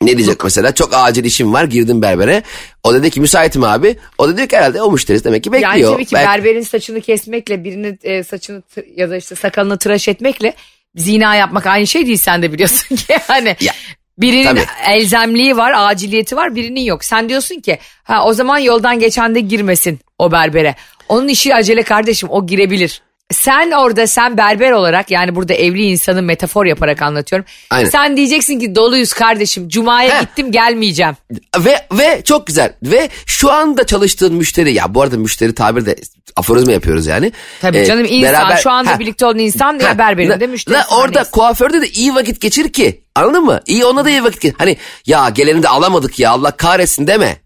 Ne 0.02 0.16
diyecek 0.16 0.44
mesela? 0.44 0.74
Çok 0.74 0.90
acil 0.94 1.24
işim 1.24 1.52
var 1.52 1.64
girdim 1.64 2.02
berbere. 2.02 2.42
O 2.82 2.94
dedi 2.94 3.10
ki 3.10 3.20
müsaitim 3.20 3.64
abi. 3.64 3.96
O 4.18 4.28
da 4.28 4.36
diyor 4.36 4.48
ki 4.48 4.56
herhalde 4.56 4.82
o 4.82 4.92
müşterisi 4.92 5.24
demek 5.24 5.44
ki 5.44 5.52
bekliyor. 5.52 5.72
Yani 5.72 5.82
tabii 5.94 6.04
ki 6.04 6.14
Belki- 6.14 6.28
berberin 6.28 6.60
saçını 6.62 7.00
kesmekle 7.00 7.64
birinin 7.64 7.98
e, 8.02 8.24
saçını 8.24 8.62
ya 8.96 9.10
da 9.10 9.16
işte 9.16 9.34
sakalını 9.34 9.78
tıraş 9.78 10.08
etmekle 10.08 10.54
zina 10.96 11.34
yapmak 11.34 11.66
aynı 11.66 11.86
şey 11.86 12.06
değil 12.06 12.16
sen 12.16 12.42
de 12.42 12.52
biliyorsun 12.52 12.96
ki 12.96 13.04
yani. 13.28 13.56
Ya, 13.60 13.72
Birinin 14.18 14.44
tabii. 14.44 14.64
elzemliği 14.86 15.56
var, 15.56 15.72
aciliyeti 15.76 16.36
var, 16.36 16.54
birinin 16.54 16.80
yok. 16.80 17.04
Sen 17.04 17.28
diyorsun 17.28 17.60
ki 17.60 17.78
ha 18.04 18.24
o 18.24 18.32
zaman 18.32 18.58
yoldan 18.58 18.98
geçen 18.98 19.34
de 19.34 19.40
girmesin 19.40 20.00
o 20.18 20.32
berbere. 20.32 20.74
Onun 21.08 21.28
işi 21.28 21.54
acele 21.54 21.82
kardeşim 21.82 22.28
o 22.30 22.46
girebilir. 22.46 23.02
Sen 23.32 23.70
orada 23.70 24.06
sen 24.06 24.36
berber 24.36 24.72
olarak 24.72 25.10
yani 25.10 25.34
burada 25.34 25.54
evli 25.54 25.82
insanı 25.82 26.22
metafor 26.22 26.66
yaparak 26.66 27.02
anlatıyorum. 27.02 27.46
Aynen. 27.70 27.88
Sen 27.90 28.16
diyeceksin 28.16 28.58
ki 28.60 28.74
doluyuz 28.74 29.12
kardeşim. 29.12 29.68
Cuma'ya 29.68 30.14
Heh. 30.16 30.20
gittim 30.20 30.52
gelmeyeceğim. 30.52 31.16
Ve 31.58 31.86
ve 31.92 32.22
çok 32.24 32.46
güzel. 32.46 32.72
Ve 32.82 33.08
şu 33.26 33.52
anda 33.52 33.86
çalıştığın 33.86 34.34
müşteri 34.34 34.72
ya 34.72 34.94
bu 34.94 35.02
arada 35.02 35.16
müşteri 35.16 35.54
tabir 35.54 35.86
de 35.86 35.96
aforizma 36.36 36.72
yapıyoruz 36.72 37.06
yani. 37.06 37.32
Tabii 37.60 37.78
Ee, 37.78 37.84
canım 37.84 38.06
insan 38.08 38.34
beraber- 38.34 38.62
şu 38.62 38.70
anda 38.70 38.90
Ha, 38.90 38.98
birlikte 38.98 39.26
olan 39.26 39.38
insan 39.38 39.78
ha, 39.78 39.88
ya 39.88 39.98
berberinde 39.98 40.40
la- 40.40 40.46
müşteri. 40.46 40.74
la 40.74 40.86
orada 40.90 41.24
kuaförde 41.24 41.80
de 41.80 41.88
iyi 41.88 42.14
vakit 42.14 42.40
geçir 42.40 42.72
ki 42.72 43.04
anladın 43.14 43.44
mı? 43.44 43.60
İyi 43.66 43.84
ona 43.84 44.04
da 44.04 44.10
iyi 44.10 44.24
vakit 44.24 44.40
geçir. 44.40 44.56
Hani 44.58 44.76
ya 45.06 45.28
geleni 45.28 45.62
de 45.62 45.68
alamadık 45.68 46.18
ya 46.18 46.30
Allah 46.30 46.50
kahretsin 46.50 47.06
deme. 47.06 47.36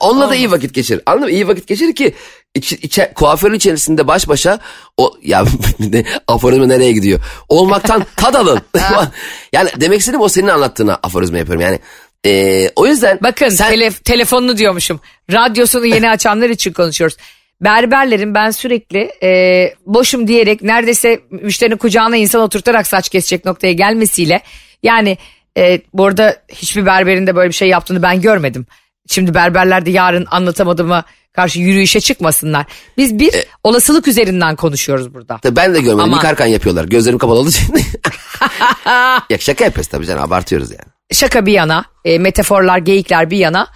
Onunla 0.00 0.30
da 0.30 0.34
iyi 0.34 0.50
vakit 0.50 0.74
geçir. 0.74 1.00
Anladın 1.06 1.24
mı? 1.28 1.30
İyi 1.34 1.48
vakit 1.48 1.66
geçir 1.66 1.94
ki 1.94 2.14
iç, 2.54 2.72
içe, 2.72 3.12
kuaförün 3.14 3.54
içerisinde 3.54 4.06
baş 4.06 4.28
başa 4.28 4.58
o 4.96 5.14
ya 5.22 5.44
aforizma 6.28 6.66
nereye 6.66 6.92
gidiyor? 6.92 7.20
Olmaktan 7.48 8.06
tad 8.16 8.34
alın. 8.34 8.60
yani 9.52 9.70
demek 9.80 10.00
istediğim 10.00 10.20
o 10.20 10.28
senin 10.28 10.48
anlattığına 10.48 10.98
aforizma 11.02 11.38
yapıyorum. 11.38 11.62
Yani 11.62 11.78
ee, 12.26 12.70
o 12.76 12.86
yüzden 12.86 13.18
Bakın 13.22 13.48
sen- 13.48 13.72
tele- 13.72 14.02
telefonunu 14.04 14.56
diyormuşum. 14.58 15.00
Radyosunu 15.32 15.86
yeni 15.86 16.10
açanlar 16.10 16.50
için 16.50 16.72
konuşuyoruz. 16.72 17.16
Berberlerin 17.60 18.34
ben 18.34 18.50
sürekli 18.50 19.10
e, 19.22 19.74
boşum 19.86 20.28
diyerek 20.28 20.62
neredeyse 20.62 21.20
müşterinin 21.30 21.76
kucağına 21.76 22.16
insan 22.16 22.42
oturtarak 22.42 22.86
saç 22.86 23.08
kesecek 23.08 23.44
noktaya 23.44 23.72
gelmesiyle 23.72 24.42
yani 24.82 25.18
e, 25.58 25.80
bu 25.94 26.06
arada 26.06 26.36
hiçbir 26.48 26.86
berberin 26.86 27.26
de 27.26 27.36
böyle 27.36 27.48
bir 27.48 27.54
şey 27.54 27.68
yaptığını 27.68 28.02
ben 28.02 28.20
görmedim. 28.20 28.66
Şimdi 29.08 29.34
berberler 29.34 29.86
de 29.86 29.90
yarın 29.90 30.26
anlatamadığıma 30.30 31.04
karşı 31.32 31.60
yürüyüşe 31.60 32.00
çıkmasınlar. 32.00 32.66
Biz 32.96 33.18
bir 33.18 33.34
E- 33.34 33.44
olasılık 33.64 34.08
üzerinden 34.08 34.56
konuşuyoruz 34.56 35.14
burada. 35.14 35.38
Tabii 35.42 35.56
ben 35.56 35.74
de 35.74 35.80
görmedim. 35.80 36.00
Aman. 36.00 36.16
Yıkarken 36.16 36.46
yapıyorlar. 36.46 36.84
Gözlerim 36.84 37.18
kapalı 37.18 37.38
olduğu 37.38 37.48
için. 37.50 37.74
ya 39.30 39.38
şaka 39.38 39.64
yapıyoruz 39.64 39.88
tabii 39.88 40.06
canım. 40.06 40.22
Abartıyoruz 40.22 40.70
yani. 40.70 40.88
şaka 41.12 41.46
bir 41.46 41.52
yana, 41.52 41.84
e, 42.04 42.18
metaforlar, 42.18 42.78
geyikler 42.78 43.30
bir 43.30 43.36
yana 43.38 43.68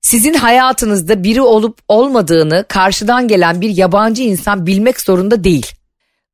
sizin 0.00 0.34
hayatınızda 0.34 1.22
biri 1.24 1.42
olup 1.42 1.78
olmadığını 1.88 2.64
karşıdan 2.68 3.28
gelen 3.28 3.60
bir 3.60 3.70
yabancı 3.70 4.22
insan 4.22 4.66
bilmek 4.66 5.00
zorunda 5.00 5.44
değil. 5.44 5.66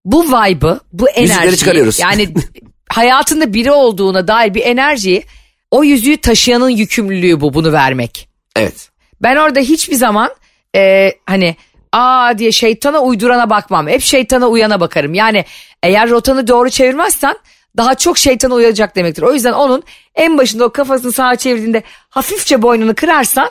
Bu 0.04 0.24
vibe'ı, 0.24 0.80
bu 0.92 1.08
enerjiyi 1.10 1.56
çıkarıyoruz. 1.56 1.98
yani 1.98 2.34
hayatında 2.88 3.54
biri 3.54 3.72
olduğuna 3.72 4.28
dair 4.28 4.54
bir 4.54 4.62
enerjiyi 4.62 5.24
o 5.70 5.84
yüzüğü 5.84 6.16
taşıyanın 6.16 6.68
yükümlülüğü 6.68 7.40
bu 7.40 7.54
bunu 7.54 7.72
vermek. 7.72 8.28
Evet. 8.56 8.90
Ben 9.22 9.36
orada 9.36 9.60
hiçbir 9.60 9.94
zaman 9.94 10.30
e, 10.76 11.12
hani 11.26 11.56
aa 11.92 12.38
diye 12.38 12.52
şeytana 12.52 13.00
uydurana 13.00 13.50
bakmam. 13.50 13.88
Hep 13.88 14.02
şeytana 14.02 14.48
uyana 14.48 14.80
bakarım. 14.80 15.14
Yani 15.14 15.44
eğer 15.82 16.10
rotanı 16.10 16.46
doğru 16.46 16.70
çevirmezsen 16.70 17.36
daha 17.76 17.94
çok 17.94 18.18
şeytana 18.18 18.54
uyacak 18.54 18.96
demektir. 18.96 19.22
O 19.22 19.32
yüzden 19.32 19.52
onun 19.52 19.82
en 20.14 20.38
başında 20.38 20.64
o 20.64 20.72
kafasını 20.72 21.12
sağa 21.12 21.36
çevirdiğinde 21.36 21.82
hafifçe 22.08 22.62
boynunu 22.62 22.94
kırarsan 22.94 23.50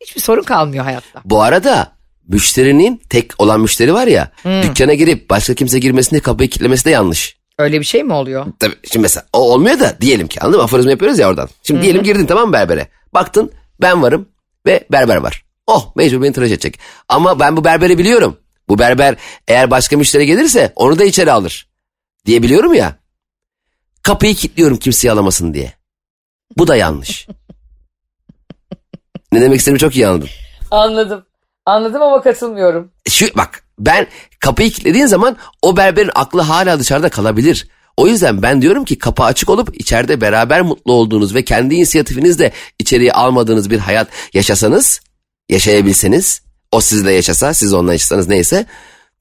hiçbir 0.00 0.20
sorun 0.20 0.42
kalmıyor 0.42 0.84
hayatta. 0.84 1.20
Bu 1.24 1.42
arada 1.42 1.92
müşterinin 2.28 3.02
tek 3.10 3.30
olan 3.38 3.60
müşteri 3.60 3.94
var 3.94 4.06
ya 4.06 4.30
dükkana 4.62 4.94
girip 4.94 5.30
başka 5.30 5.54
kimse 5.54 5.78
girmesini 5.78 6.20
kapıyı 6.20 6.50
kilitlemesi 6.50 6.84
de 6.84 6.90
yanlış. 6.90 7.36
Öyle 7.58 7.80
bir 7.80 7.84
şey 7.84 8.02
mi 8.02 8.12
oluyor? 8.12 8.46
Tabii 8.58 8.74
şimdi 8.84 9.02
mesela 9.02 9.26
o 9.32 9.38
olmuyor 9.52 9.80
da 9.80 9.96
diyelim 10.00 10.28
ki 10.28 10.40
anladın 10.40 10.58
mı? 10.58 10.64
Aforizma 10.64 10.90
yapıyoruz 10.90 11.18
ya 11.18 11.28
oradan. 11.28 11.48
Şimdi 11.62 11.82
diyelim 11.82 12.02
girdin 12.02 12.26
tamam 12.26 12.46
mı 12.46 12.52
berbere? 12.52 12.88
Baktın 13.14 13.52
ben 13.80 14.02
varım 14.02 14.28
ve 14.66 14.86
berber 14.92 15.16
var. 15.16 15.44
Oh 15.66 15.96
mecbur 15.96 16.22
beni 16.22 16.32
tıraş 16.32 16.50
edecek. 16.50 16.78
Ama 17.08 17.40
ben 17.40 17.56
bu 17.56 17.64
berberi 17.64 17.98
biliyorum. 17.98 18.36
Bu 18.68 18.78
berber 18.78 19.16
eğer 19.48 19.70
başka 19.70 19.96
müşteri 19.96 20.26
gelirse 20.26 20.72
onu 20.76 20.98
da 20.98 21.04
içeri 21.04 21.32
alır. 21.32 21.68
Diye 22.26 22.42
biliyorum 22.42 22.74
ya. 22.74 22.96
Kapıyı 24.02 24.34
kilitliyorum 24.34 24.76
kimseyi 24.76 25.12
alamasın 25.12 25.54
diye. 25.54 25.72
Bu 26.56 26.66
da 26.66 26.76
yanlış. 26.76 27.26
ne 29.32 29.40
demek 29.40 29.58
istediğimi 29.58 29.78
çok 29.78 29.96
iyi 29.96 30.06
anladın. 30.06 30.28
Anladım. 30.70 31.26
Anladım 31.66 32.02
ama 32.02 32.22
katılmıyorum. 32.22 32.90
Şu 33.08 33.26
bak 33.36 33.64
ben 33.78 34.06
kapıyı 34.40 34.70
kilitlediğin 34.70 35.06
zaman 35.06 35.36
o 35.62 35.76
berberin 35.76 36.10
aklı 36.14 36.40
hala 36.40 36.78
dışarıda 36.78 37.08
kalabilir. 37.08 37.68
O 37.96 38.06
yüzden 38.06 38.42
ben 38.42 38.62
diyorum 38.62 38.84
ki 38.84 38.98
kapı 38.98 39.22
açık 39.22 39.50
olup 39.50 39.80
içeride 39.80 40.20
beraber 40.20 40.62
mutlu 40.62 40.92
olduğunuz 40.92 41.34
ve 41.34 41.44
kendi 41.44 41.74
inisiyatifinizle 41.74 42.52
içeriye 42.78 43.12
almadığınız 43.12 43.70
bir 43.70 43.78
hayat 43.78 44.08
yaşasanız, 44.34 45.00
yaşayabilseniz, 45.48 46.42
o 46.72 46.80
sizle 46.80 47.12
yaşasa, 47.12 47.54
siz 47.54 47.74
onunla 47.74 47.92
yaşasanız 47.92 48.28
neyse, 48.28 48.66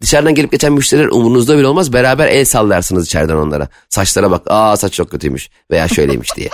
dışarıdan 0.02 0.36
gelip 0.36 0.52
geçen 0.52 0.74
müşteriler 0.74 1.08
umurunuzda 1.08 1.58
bile 1.58 1.68
olmaz. 1.68 1.94
Beraber 1.94 2.28
el 2.28 2.46
sallarsınız 2.46 3.06
içeriden 3.06 3.36
onlara. 3.36 3.68
Saçlara 3.90 4.32
bak, 4.32 4.42
aa 4.48 4.78
saç 4.78 4.94
çok 4.94 5.12
kötüymüş 5.12 5.50
veya 5.72 5.88
şöyleymiş 5.88 6.36
diye. 6.36 6.50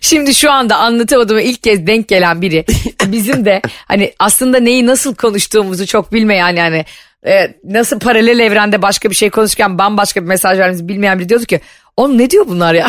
Şimdi 0.00 0.34
şu 0.34 0.52
anda 0.52 0.76
anlatamadığıma 0.76 1.40
ilk 1.40 1.62
kez 1.62 1.86
denk 1.86 2.08
gelen 2.08 2.42
biri 2.42 2.64
bizim 3.06 3.44
de 3.44 3.62
hani 3.88 4.14
aslında 4.18 4.60
neyi 4.60 4.86
nasıl 4.86 5.14
konuştuğumuzu 5.14 5.86
çok 5.86 6.12
bilmeyen 6.12 6.56
yani 6.56 6.84
e, 7.26 7.54
nasıl 7.64 7.98
paralel 7.98 8.38
evrende 8.38 8.82
başka 8.82 9.10
bir 9.10 9.14
şey 9.14 9.30
konuşurken 9.30 9.78
bambaşka 9.78 10.22
bir 10.22 10.26
mesaj 10.26 10.58
verdiğimizi 10.58 10.88
bilmeyen 10.88 11.18
biri 11.18 11.28
diyordu 11.28 11.44
ki 11.44 11.60
oğlum 11.96 12.18
ne 12.18 12.30
diyor 12.30 12.46
bunlar 12.48 12.74
ya? 12.74 12.86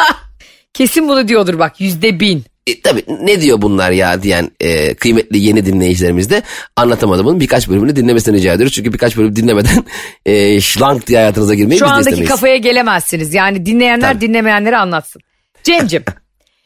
Kesin 0.74 1.08
bunu 1.08 1.28
diyordur 1.28 1.58
bak 1.58 1.80
yüzde 1.80 2.20
bin. 2.20 2.44
E, 2.66 2.80
tabii 2.80 3.04
ne 3.20 3.40
diyor 3.40 3.62
bunlar 3.62 3.90
ya 3.90 4.22
diyen 4.22 4.50
e, 4.60 4.94
kıymetli 4.94 5.38
yeni 5.38 5.66
dinleyicilerimiz 5.66 6.30
de 6.30 6.42
anlatamadığımın 6.76 7.40
birkaç 7.40 7.68
bölümünü 7.68 7.96
dinlemesini 7.96 8.36
rica 8.36 8.52
ediyoruz. 8.52 8.74
Çünkü 8.74 8.92
birkaç 8.92 9.16
bölüm 9.16 9.36
dinlemeden 9.36 9.84
e, 10.26 10.60
şlank 10.60 11.06
diye 11.06 11.18
hayatınıza 11.18 11.54
girmeyi 11.54 11.78
Şu 11.78 11.84
biz 11.84 11.90
de 11.90 11.94
andaki 11.94 12.24
kafaya 12.24 12.56
gelemezsiniz 12.56 13.34
yani 13.34 13.66
dinleyenler 13.66 14.12
Tabii. 14.12 14.20
dinlemeyenlere 14.20 14.76
anlatsın. 14.76 15.22
Cemcim 15.62 16.04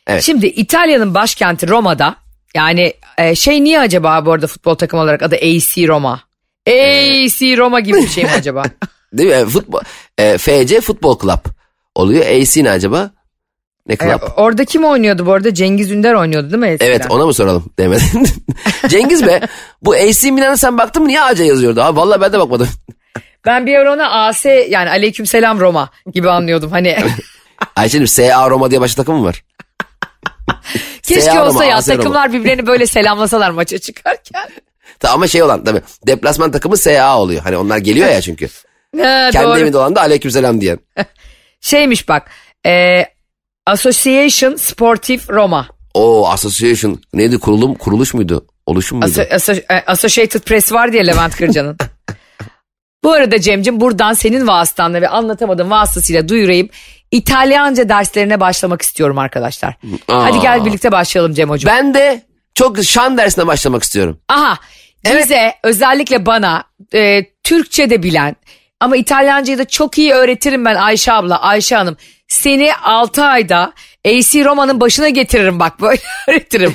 Evet. 0.07 0.23
şimdi 0.23 0.47
İtalya'nın 0.47 1.15
başkenti 1.15 1.69
Roma'da 1.69 2.17
yani 2.55 2.93
e, 3.19 3.35
şey 3.35 3.65
niye 3.65 3.81
acaba 3.81 4.27
bu 4.27 4.33
arada 4.33 4.47
futbol 4.47 4.75
takımı 4.75 5.03
olarak 5.03 5.23
adı 5.23 5.37
AC 5.37 5.89
Roma? 5.89 6.30
AC 6.67 7.57
Roma 7.59 7.81
gibi 7.81 7.99
bir 7.99 8.09
şey 8.09 8.25
mi 8.25 8.31
acaba? 8.39 8.63
Değil 9.13 9.29
mi? 9.29 9.35
E, 9.35 9.45
futbol, 9.47 9.81
e, 10.19 10.39
FC 10.39 10.81
Futbol 10.81 11.19
Club 11.19 11.45
oluyor. 11.95 12.27
AC 12.27 12.57
ne 12.65 12.71
acaba? 12.71 13.11
Ne 13.87 13.95
E, 13.95 13.97
club? 13.97 14.21
orada 14.37 14.65
kim 14.65 14.85
oynuyordu 14.85 15.27
bu 15.27 15.33
arada? 15.33 15.55
Cengiz 15.55 15.91
Ünder 15.91 16.15
oynuyordu 16.15 16.51
değil 16.51 16.61
mi 16.61 16.69
eskiden? 16.69 16.91
Evet 16.91 17.07
ona 17.11 17.27
mı 17.27 17.35
soralım 17.35 17.65
demedin. 17.79 18.27
Cengiz 18.89 19.27
be 19.27 19.41
bu 19.83 19.93
AC 19.95 20.25
Milan'a 20.31 20.57
sen 20.57 20.79
baktın 20.79 21.03
mı 21.03 21.09
niye 21.09 21.21
AC 21.23 21.41
yazıyordu? 21.45 21.83
Abi 21.83 21.97
vallahi 21.99 22.21
ben 22.21 22.33
de 22.33 22.39
bakmadım. 22.39 22.69
Ben 23.47 23.67
bir 23.67 23.75
ara 23.75 23.93
ona 23.93 24.11
AS 24.27 24.45
yani 24.45 24.91
aleykümselam 24.91 25.61
Roma 25.61 25.91
gibi 26.13 26.31
anlıyordum. 26.31 26.71
Hani 26.71 26.97
Ayşe'cim 27.77 28.07
SA 28.07 28.51
Roma 28.51 28.71
diye 28.71 28.81
başka 28.81 29.03
takım 29.03 29.17
mı 29.17 29.25
var? 29.25 29.45
keşke 31.03 31.41
olsa 31.41 31.65
ya 31.65 31.81
takımlar 31.81 32.33
birbirlerini 32.33 32.67
böyle 32.67 32.87
selamlasalar 32.87 33.51
maça 33.51 33.79
çıkarken. 33.79 34.49
Ta- 35.01 35.11
Ama 35.11 35.27
şey 35.29 35.43
olan 35.43 35.65
tabii 35.65 35.81
deplasman 36.07 36.51
takımı 36.51 36.77
SA 36.77 37.19
oluyor. 37.19 37.43
Hani 37.43 37.57
onlar 37.57 37.79
geliyor 37.79 38.09
ya 38.09 38.21
çünkü. 38.21 38.49
Ha, 39.03 39.31
Kendi 39.33 39.47
doğru. 39.47 39.59
evinde 39.59 39.79
olan 39.79 39.97
da 39.97 40.01
aleykümselam 40.01 40.61
diyen. 40.61 40.79
Şeymiş 41.61 42.09
bak. 42.09 42.31
E, 42.67 43.05
Association 43.67 44.57
Sportif 44.57 45.31
Roma. 45.31 45.69
O 45.95 46.29
association 46.29 47.01
neydi 47.15 47.39
kurulum 47.39 47.75
kuruluş 47.75 48.15
muydu? 48.15 48.47
Oluşum 48.67 48.99
muydu? 48.99 49.11
Asso- 49.11 49.29
Asso- 49.29 49.73
e, 49.75 49.85
Associated 49.87 50.41
Press 50.41 50.73
var 50.73 50.93
diye 50.93 51.07
Levent 51.07 51.37
Kırca'nın. 51.37 51.77
Bu 53.05 53.13
arada 53.13 53.41
Cem'cim 53.41 53.81
buradan 53.81 54.13
senin 54.13 54.47
vasıtanla 54.47 55.01
ve 55.03 55.09
anlatamadığın 55.09 55.71
vasıtasıyla 55.71 56.29
duyurayım. 56.29 56.69
İtalyanca 57.11 57.89
derslerine 57.89 58.41
başlamak 58.41 58.83
istiyorum 58.83 59.19
arkadaşlar. 59.19 59.75
Aa. 60.09 60.25
Hadi 60.25 60.41
gel 60.41 60.65
birlikte 60.65 60.93
başlayalım 60.93 61.35
Cem 61.35 61.51
hocam. 61.51 61.75
ben 61.77 61.95
de 61.95 62.23
çok 62.55 62.85
şan 62.85 63.19
dersine 63.19 63.47
başlamak 63.47 63.83
istiyorum. 63.83 64.19
Aha 64.29 64.59
bize 65.05 65.55
özellikle 65.63 66.27
bana 66.27 66.65
e, 66.95 67.25
Türkçe 67.43 67.91
de 67.91 68.03
bilen 68.03 68.37
ama 68.81 68.97
İtalyancayı 68.97 69.59
da 69.59 69.65
çok 69.65 69.99
iyi 69.99 70.13
öğretirim 70.13 70.65
ben 70.65 70.75
Ayşe 70.75 71.13
abla 71.13 71.43
Ayşe 71.43 71.77
Hanım. 71.77 71.97
Seni 72.29 72.75
6 72.75 73.25
ayda 73.25 73.73
AC 74.07 74.45
Roma'nın 74.45 74.81
başına 74.81 75.09
getiririm 75.09 75.59
bak 75.61 75.81
böyle 75.81 76.01
öğretirim. 76.29 76.75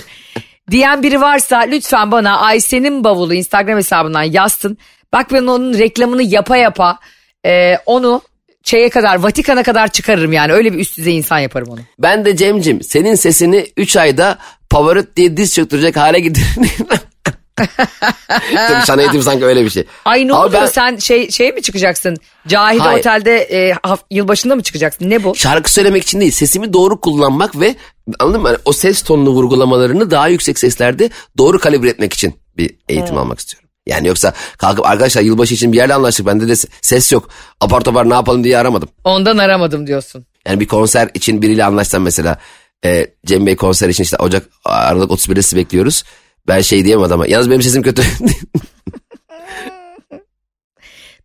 Diyen 0.72 1.04
biri 1.04 1.22
varsa 1.22 1.60
lütfen 1.60 2.12
bana 2.12 2.38
Ayşe'nin 2.40 3.04
bavulu 3.04 3.34
Instagram 3.34 3.78
hesabından 3.78 4.24
yazsın. 4.24 4.78
Bak 5.14 5.34
ben 5.34 5.42
onun 5.44 5.78
reklamını 5.78 6.24
yapa 6.24 6.58
yapa 6.58 7.00
e, 7.46 7.78
onu 7.86 8.22
şeye 8.64 8.90
kadar 8.90 9.16
Vatikan'a 9.16 9.64
kadar 9.64 9.88
çıkarırım 9.88 10.34
yani. 10.34 10.54
Öyle 10.54 10.74
bir 10.74 10.80
üst 10.80 10.98
düzey 10.98 11.18
insan 11.18 11.40
yaparım 11.40 11.68
onu. 11.70 11.80
Ben 12.00 12.26
de 12.26 12.36
Cem'cim 12.36 12.84
senin 12.84 13.16
sesini 13.16 13.68
3 13.78 13.98
ayda 13.98 14.38
Pavarotti 14.70 15.16
diye 15.16 15.38
diz 15.38 15.56
çöktürecek 15.56 15.98
hale 15.98 16.20
getiririm. 16.20 16.88
Tabii 18.68 18.86
sana 18.86 19.02
eğitim 19.02 19.22
sanki 19.22 19.46
öyle 19.46 19.66
bir 19.66 19.70
şey. 19.70 19.86
Ay 20.06 20.28
ne 20.28 20.34
oluyor 20.34 20.54
ben 20.54 20.66
sen 20.66 20.98
şey 20.98 21.32
şey 21.32 21.52
mi 21.52 21.62
çıkacaksın? 21.62 22.18
Cahide 22.48 22.80
Hayır. 22.80 23.00
Otel'de 23.00 23.38
e, 23.52 23.76
yılbaşında 24.12 24.56
mı 24.56 24.64
çıkacaksın? 24.64 25.10
Ne 25.10 25.24
bu? 25.24 25.36
Şarkı 25.36 25.74
söylemek 25.74 26.04
için 26.04 26.20
değil 26.20 26.32
sesimi 26.32 26.74
doğru 26.74 27.02
kullanmak 27.02 27.60
ve 27.60 27.76
anladın 28.20 28.42
mı? 28.42 28.48
Yani 28.48 28.58
o 28.66 28.74
ses 28.74 29.02
tonunu 29.02 29.30
vurgulamalarını 29.30 30.12
daha 30.12 30.28
yüksek 30.28 30.60
seslerde 30.60 31.10
doğru 31.38 31.60
kalibre 31.60 31.90
etmek 31.90 32.14
için 32.14 32.36
bir 32.58 32.76
eğitim 32.90 33.18
almak 33.18 33.40
istiyorum. 33.40 33.70
Yani 33.88 34.08
yoksa 34.08 34.34
kalkıp 34.58 34.86
arkadaşlar 34.86 35.22
yılbaşı 35.22 35.54
için 35.54 35.72
bir 35.72 35.78
yerde 35.78 35.94
anlaştık 35.94 36.26
bende 36.26 36.48
de 36.48 36.56
ses 36.82 37.12
yok. 37.12 37.30
Apar 37.60 37.82
topar 37.82 38.10
ne 38.10 38.14
yapalım 38.14 38.44
diye 38.44 38.58
aramadım. 38.58 38.90
Ondan 39.04 39.38
aramadım 39.38 39.88
diyorsun. 39.88 40.26
Yani 40.48 40.60
bir 40.60 40.68
konser 40.68 41.10
için 41.14 41.42
biriyle 41.42 41.66
anlaşsam 41.66 42.04
mesela 42.04 42.38
e, 42.86 43.08
Cem 43.26 43.46
Bey 43.46 43.56
konser 43.56 43.90
için 43.90 44.04
işte 44.04 44.18
Ocak 44.18 44.50
Aralık 44.66 45.12
31'de 45.12 45.42
sizi 45.42 45.56
bekliyoruz. 45.56 46.04
Ben 46.48 46.62
şey 46.62 46.86
diyemem 46.86 47.04
adama. 47.06 47.28
Yalnız 47.28 47.50
benim 47.50 47.62
sesim 47.62 47.82
kötü. 47.84 48.04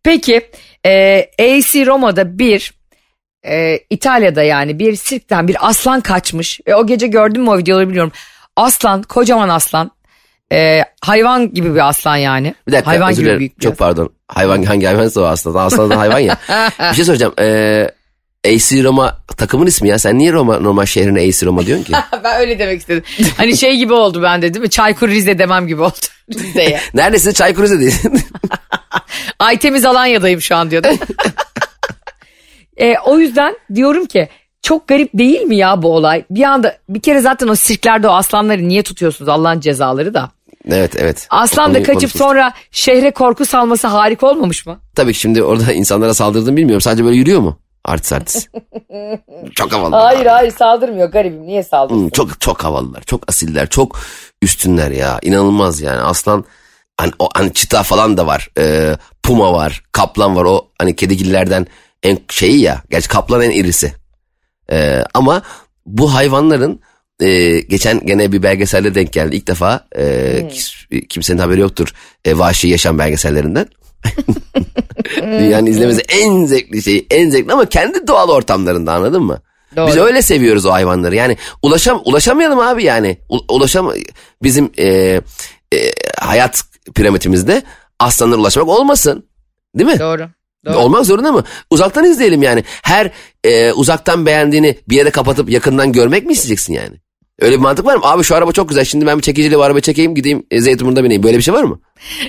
Peki 0.02 0.50
e, 0.86 1.18
AC 1.40 1.86
Roma'da 1.86 2.38
bir 2.38 2.74
e, 3.46 3.78
İtalya'da 3.90 4.42
yani 4.42 4.78
bir 4.78 4.96
sirkten 4.96 5.48
bir 5.48 5.68
aslan 5.68 6.00
kaçmış. 6.00 6.60
Ve 6.66 6.76
o 6.76 6.86
gece 6.86 7.06
gördüm 7.06 7.42
mü 7.42 7.50
o 7.50 7.58
videoları 7.58 7.88
biliyorum. 7.88 8.12
Aslan 8.56 9.02
kocaman 9.02 9.48
aslan 9.48 9.90
e, 10.52 10.84
hayvan 11.02 11.54
gibi 11.54 11.74
bir 11.74 11.88
aslan 11.88 12.16
yani. 12.16 12.54
bir 12.66 12.72
dakika 12.72 12.90
hayvan 12.90 13.10
özür 13.10 13.16
gibi 13.22 13.26
dilerim. 13.26 13.38
büyük 13.38 13.58
bir 13.58 13.62
Çok 13.62 13.72
aslan. 13.72 13.86
pardon. 13.88 14.12
Hayvan 14.28 14.62
hangi 14.62 14.86
hayvansa 14.86 15.20
o 15.20 15.24
aslında. 15.24 15.62
Aslan 15.62 15.90
da 15.90 15.98
hayvan 15.98 16.18
ya. 16.18 16.36
bir 16.90 16.94
şey 16.96 17.04
soracağım. 17.04 17.34
E, 17.40 17.90
AC 18.46 18.84
Roma 18.84 19.16
takımın 19.36 19.66
ismi 19.66 19.88
ya. 19.88 19.98
Sen 19.98 20.18
niye 20.18 20.32
Roma 20.32 20.60
normal 20.60 20.86
şehrine 20.86 21.20
AC 21.20 21.42
Roma 21.46 21.66
diyorsun 21.66 21.84
ki? 21.84 21.92
ben 22.24 22.40
öyle 22.40 22.58
demek 22.58 22.80
istedim. 22.80 23.02
Hani 23.36 23.56
şey 23.56 23.76
gibi 23.76 23.92
oldu 23.92 24.22
bende 24.22 24.54
değil 24.54 24.62
mi? 24.62 24.70
Çaykur 24.70 25.08
Rize 25.08 25.38
demem 25.38 25.66
gibi 25.66 25.82
oldu 25.82 25.96
Rize'ye. 26.34 26.80
Neredesin? 26.94 27.32
Çaykur 27.32 27.62
Rize'de. 27.62 27.90
Ay 29.38 29.58
temiz 29.58 29.84
Alanya'dayım 29.84 30.40
şu 30.40 30.56
an 30.56 30.70
diyordum. 30.70 30.98
e, 32.76 32.94
o 33.04 33.18
yüzden 33.18 33.56
diyorum 33.74 34.06
ki 34.06 34.28
çok 34.62 34.88
garip 34.88 35.10
değil 35.14 35.40
mi 35.40 35.56
ya 35.56 35.82
bu 35.82 35.94
olay? 35.94 36.24
Bir 36.30 36.42
anda 36.42 36.78
bir 36.88 37.00
kere 37.00 37.20
zaten 37.20 37.48
o 37.48 37.54
sirklerde 37.54 38.08
o 38.08 38.12
aslanları 38.12 38.68
niye 38.68 38.82
tutuyorsunuz 38.82 39.28
Allah'ın 39.28 39.60
cezaları 39.60 40.14
da. 40.14 40.30
evet 40.70 40.96
evet. 40.98 41.26
Aslan 41.30 41.74
da 41.74 41.82
kaçıp 41.82 42.10
sonra 42.10 42.52
şehre 42.70 43.10
korku 43.10 43.46
salması 43.46 43.86
harika 43.86 44.26
olmamış 44.26 44.66
mı? 44.66 44.78
Tabii 44.94 45.12
ki 45.12 45.18
şimdi 45.18 45.42
orada 45.42 45.72
insanlara 45.72 46.14
saldırdığını 46.14 46.56
bilmiyorum. 46.56 46.80
Sadece 46.80 47.04
böyle 47.04 47.16
yürüyor 47.16 47.40
mu? 47.40 47.58
Artist 47.84 48.12
artist. 48.12 48.48
çok 49.54 49.72
havalı. 49.72 49.96
hayır 49.96 50.50
saldırmıyor 50.50 51.08
garibim 51.08 51.46
niye 51.46 51.62
saldırıyor? 51.62 52.02
Hmm, 52.02 52.10
çok 52.10 52.40
çok 52.40 52.64
havalılar, 52.64 53.02
çok 53.02 53.28
asiller, 53.28 53.68
çok 53.68 54.00
üstünler 54.42 54.90
ya. 54.90 55.18
İnanılmaz 55.22 55.80
yani. 55.80 56.00
Aslan 56.00 56.44
hani 56.96 57.12
o 57.18 57.28
hani 57.34 57.54
çita 57.54 57.82
falan 57.82 58.16
da 58.16 58.26
var. 58.26 58.48
Ee, 58.58 58.96
puma 59.22 59.52
var, 59.52 59.82
kaplan 59.92 60.36
var. 60.36 60.44
O 60.44 60.68
hani 60.78 60.96
kedigillerden 60.96 61.66
en 62.02 62.18
şeyi 62.30 62.60
ya. 62.60 62.82
Gerçi 62.90 63.08
kaplan 63.08 63.42
en 63.42 63.50
irisi. 63.50 63.92
Ee, 64.72 65.04
ama 65.14 65.42
bu 65.86 66.14
hayvanların 66.14 66.80
e, 67.20 67.60
geçen 67.60 68.06
gene 68.06 68.32
bir 68.32 68.42
belgeselde 68.42 68.94
denk 68.94 69.12
geldi. 69.12 69.36
İlk 69.36 69.46
defa 69.46 69.86
e, 69.96 70.48
kim- 70.48 71.06
kimsenin 71.08 71.38
haberi 71.38 71.60
yoktur. 71.60 71.94
E, 72.24 72.38
vahşi 72.38 72.68
yaşam 72.68 72.98
belgesellerinden. 72.98 73.66
Dünyanın 75.16 75.66
izlemesi 75.66 76.00
en 76.08 76.44
zevkli 76.44 76.82
şey, 76.82 77.06
en 77.10 77.30
zevkli 77.30 77.52
ama 77.52 77.66
kendi 77.66 78.06
doğal 78.06 78.28
ortamlarında 78.28 78.92
anladın 78.92 79.22
mı? 79.22 79.42
Doğru. 79.76 79.88
Biz 79.88 79.96
öyle 79.96 80.22
seviyoruz 80.22 80.66
o 80.66 80.72
hayvanları. 80.72 81.14
Yani 81.14 81.36
ulaşam 81.62 82.02
ulaşamayalım 82.04 82.58
abi 82.58 82.84
yani. 82.84 83.18
U- 83.28 83.54
ulaşam 83.54 83.92
bizim 84.42 84.70
e, 84.78 84.86
e, 85.74 85.92
hayat 86.20 86.62
piramitimizde 86.94 87.62
aslanlara 87.98 88.40
ulaşmak 88.40 88.68
olmasın. 88.68 89.26
Değil 89.78 89.90
mi? 89.90 89.98
Doğru. 89.98 90.28
Doğru. 90.66 90.76
Olmak 90.78 91.06
zorunda 91.06 91.32
mı? 91.32 91.44
Uzaktan 91.70 92.04
izleyelim 92.04 92.42
yani. 92.42 92.64
Her 92.82 93.10
e, 93.44 93.72
uzaktan 93.72 94.26
beğendiğini 94.26 94.78
bir 94.88 94.96
yere 94.96 95.10
kapatıp 95.10 95.50
yakından 95.50 95.92
görmek 95.92 96.26
mi 96.26 96.32
isteyeceksin 96.32 96.72
yani? 96.74 96.96
Öyle 97.40 97.56
bir 97.56 97.60
mantık 97.62 97.86
var 97.86 97.96
mı? 97.96 98.02
Abi 98.04 98.22
şu 98.24 98.36
araba 98.36 98.52
çok 98.52 98.68
güzel. 98.68 98.84
Şimdi 98.84 99.06
ben 99.06 99.18
bir 99.18 99.22
çekiciyle 99.22 99.58
bu 99.58 99.62
araba 99.62 99.80
çekeyim 99.80 100.14
gideyim 100.14 100.46
e, 100.50 100.60
Zeytinburnu'nda 100.60 101.04
bineyim. 101.04 101.22
Böyle 101.22 101.36
bir 101.38 101.42
şey 101.42 101.54
var 101.54 101.62
mı? 101.62 101.80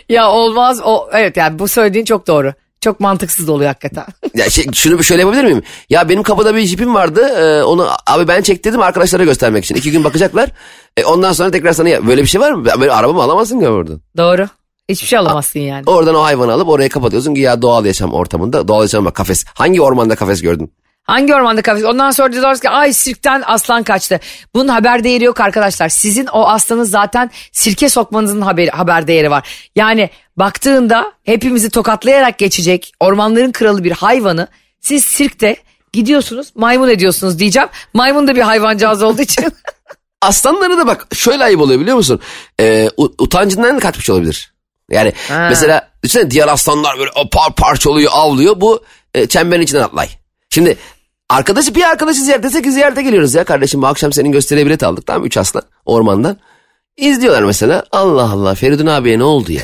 Ya 0.10 0.30
olmaz 0.32 0.80
o 0.86 1.10
evet 1.14 1.38
yani 1.38 1.60
bu 1.60 1.68
söylediğin 1.68 2.06
çok 2.06 2.28
doğru. 2.28 2.54
Çok 2.82 3.00
mantıksız 3.00 3.50
oluyor 3.50 3.68
hakikaten. 3.68 4.06
Ya 4.36 4.50
şey, 4.50 4.66
şunu 4.74 5.04
şöyle 5.04 5.22
yapabilir 5.22 5.44
miyim? 5.44 5.64
Ya 5.90 6.10
benim 6.10 6.24
kapıda 6.24 6.56
bir 6.56 6.62
jipim 6.66 6.94
vardı. 6.96 7.22
e, 7.22 7.64
onu 7.64 7.88
abi 8.08 8.28
ben 8.28 8.42
çektirdim 8.42 8.82
arkadaşlara 8.82 9.24
göstermek 9.24 9.64
için. 9.66 9.76
İki 9.76 9.92
gün 9.92 10.04
bakacaklar. 10.04 10.50
E, 10.98 11.04
ondan 11.06 11.34
sonra 11.34 11.52
tekrar 11.52 11.74
sana 11.74 11.90
ya, 11.90 12.08
böyle 12.08 12.22
bir 12.22 12.28
şey 12.28 12.42
var 12.42 12.52
mı? 12.52 12.66
Böyle 12.80 12.92
arabamı 12.92 13.22
alamazsın 13.24 13.60
ki 13.60 13.68
oradan. 13.70 14.02
doğru. 14.18 14.48
Hiçbir 14.90 15.08
şey 15.08 15.20
alamazsın 15.20 15.60
yani. 15.60 15.84
Oradan 15.86 16.16
o 16.16 16.24
hayvanı 16.24 16.54
alıp 16.54 16.70
oraya 16.70 16.90
kapatıyorsun 16.90 17.36
ki 17.36 17.42
ya 17.42 17.62
doğal 17.62 17.86
yaşam 17.86 18.14
ortamında. 18.14 18.68
Doğal 18.68 18.82
yaşam 18.82 19.06
bak 19.06 19.16
kafes. 19.16 19.46
Hangi 19.54 19.82
ormanda 19.82 20.16
kafes 20.16 20.42
gördün? 20.42 20.74
Hangi 21.12 21.36
ormanda 21.36 21.62
kafes? 21.62 21.84
Ondan 21.84 22.12
sonra 22.12 22.32
diyorlar 22.32 22.60
ki 22.60 22.70
ay 22.70 22.94
sirkten 22.94 23.44
aslan 23.46 23.84
kaçtı. 23.84 24.20
Bunun 24.56 24.68
haber 24.68 25.04
değeri 25.04 25.24
yok 25.24 25.40
arkadaşlar. 25.40 25.90
Sizin 25.90 26.26
o 26.26 26.48
aslanı 26.48 26.86
zaten 26.86 27.32
sirke 27.52 27.90
sokmanızın 27.90 28.42
haber, 28.42 28.68
haber 28.68 29.08
değeri 29.08 29.32
var. 29.32 29.50
Yani 29.76 30.10
baktığında 30.38 31.14
hepimizi 31.24 31.70
tokatlayarak 31.70 32.38
geçecek 32.38 32.94
ormanların 33.00 33.52
kralı 33.52 33.84
bir 33.84 33.92
hayvanı 33.92 34.48
siz 34.80 35.06
sirkte 35.06 35.56
gidiyorsunuz 35.94 36.48
maymun 36.56 36.90
ediyorsunuz 36.90 37.40
diyeceğim. 37.40 37.70
Maymun 37.94 38.28
da 38.28 38.36
bir 38.36 38.42
hayvancağız 38.42 39.04
olduğu 39.04 39.22
için. 39.22 39.46
Aslanlara 40.22 40.78
da 40.78 40.88
bak 40.88 41.08
şöyle 41.14 41.44
ayıp 41.44 41.62
oluyor 41.62 41.80
biliyor 41.80 41.98
musun? 41.98 42.20
Ee, 42.60 42.90
utancından 42.98 43.80
kaçmış 43.80 44.10
olabilir. 44.10 44.54
Yani 44.90 45.14
Ha. 45.28 45.48
mesela 45.50 45.90
düşünsene 46.04 46.32
diğer 46.32 46.48
aslanlar 46.48 47.00
böyle 47.00 47.12
par 47.32 47.56
parçalıyor 47.56 48.12
avlıyor. 48.14 48.62
Bu 48.62 48.84
e, 49.14 49.28
çemberin 49.28 49.62
içinden 49.62 49.84
atlay. 49.84 50.10
Şimdi 50.50 50.78
arkadaşı 51.36 51.76
bir 51.76 51.84
arkadaşı 51.84 52.22
ziyaret 52.22 52.46
etsek 52.46 52.66
ziyarete 52.66 53.02
geliyoruz 53.02 53.34
ya 53.34 53.44
kardeşim 53.44 53.82
bu 53.82 53.88
akşam 53.88 54.14
senin 54.14 54.32
gösteriye 54.32 54.66
bilet 54.66 54.84
aldık 54.84 55.06
tamam 55.08 55.26
üç 55.26 55.38
aslan 55.38 55.64
ormandan. 55.86 56.38
İzliyorlar 56.98 57.44
mesela 57.44 57.86
Allah 57.92 58.32
Allah 58.32 58.56
Feridun 58.56 58.86
abiye 58.86 59.20
ne 59.20 59.24
oldu 59.24 59.52
ya? 59.52 59.62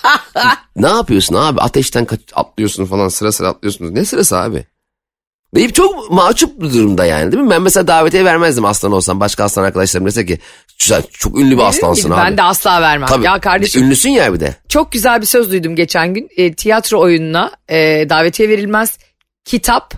ne 0.76 0.88
yapıyorsun 0.88 1.34
abi 1.34 1.60
ateşten 1.60 2.06
atlıyorsun 2.34 2.86
falan 2.86 3.08
sıra 3.08 3.32
sıra 3.32 3.48
atlıyorsunuz. 3.48 3.90
Ne 3.90 4.04
sırası 4.04 4.36
abi? 4.38 4.64
Deyip 5.54 5.74
çok 5.74 6.10
mahcup 6.10 6.60
bir 6.60 6.72
durumda 6.74 7.04
yani 7.04 7.32
değil 7.32 7.44
mi? 7.44 7.50
Ben 7.50 7.62
mesela 7.62 7.86
davetiye 7.86 8.24
vermezdim 8.24 8.64
aslan 8.64 8.92
olsam. 8.92 9.20
Başka 9.20 9.44
aslan 9.44 9.64
arkadaşlarım 9.64 10.06
dese 10.06 10.26
ki 10.26 10.38
"Güzel, 10.78 11.02
çok 11.12 11.38
ünlü 11.38 11.56
bir 11.58 11.62
aslansın 11.62 12.04
Gibi, 12.04 12.14
abi. 12.14 12.24
Ben 12.30 12.36
de 12.36 12.42
asla 12.42 12.80
vermem. 12.82 13.08
Tabii. 13.08 13.24
Ya 13.24 13.40
kardeşim 13.40 13.82
Ünlüsün 13.82 14.10
ya 14.10 14.34
bir 14.34 14.40
de. 14.40 14.56
çok 14.68 14.92
güzel 14.92 15.20
bir 15.20 15.26
söz 15.26 15.50
duydum 15.50 15.76
geçen 15.76 16.14
gün. 16.14 16.28
E, 16.36 16.54
tiyatro 16.54 17.00
oyununa 17.00 17.50
e, 17.68 17.76
davetiye 18.08 18.48
verilmez. 18.48 18.98
Kitap 19.44 19.94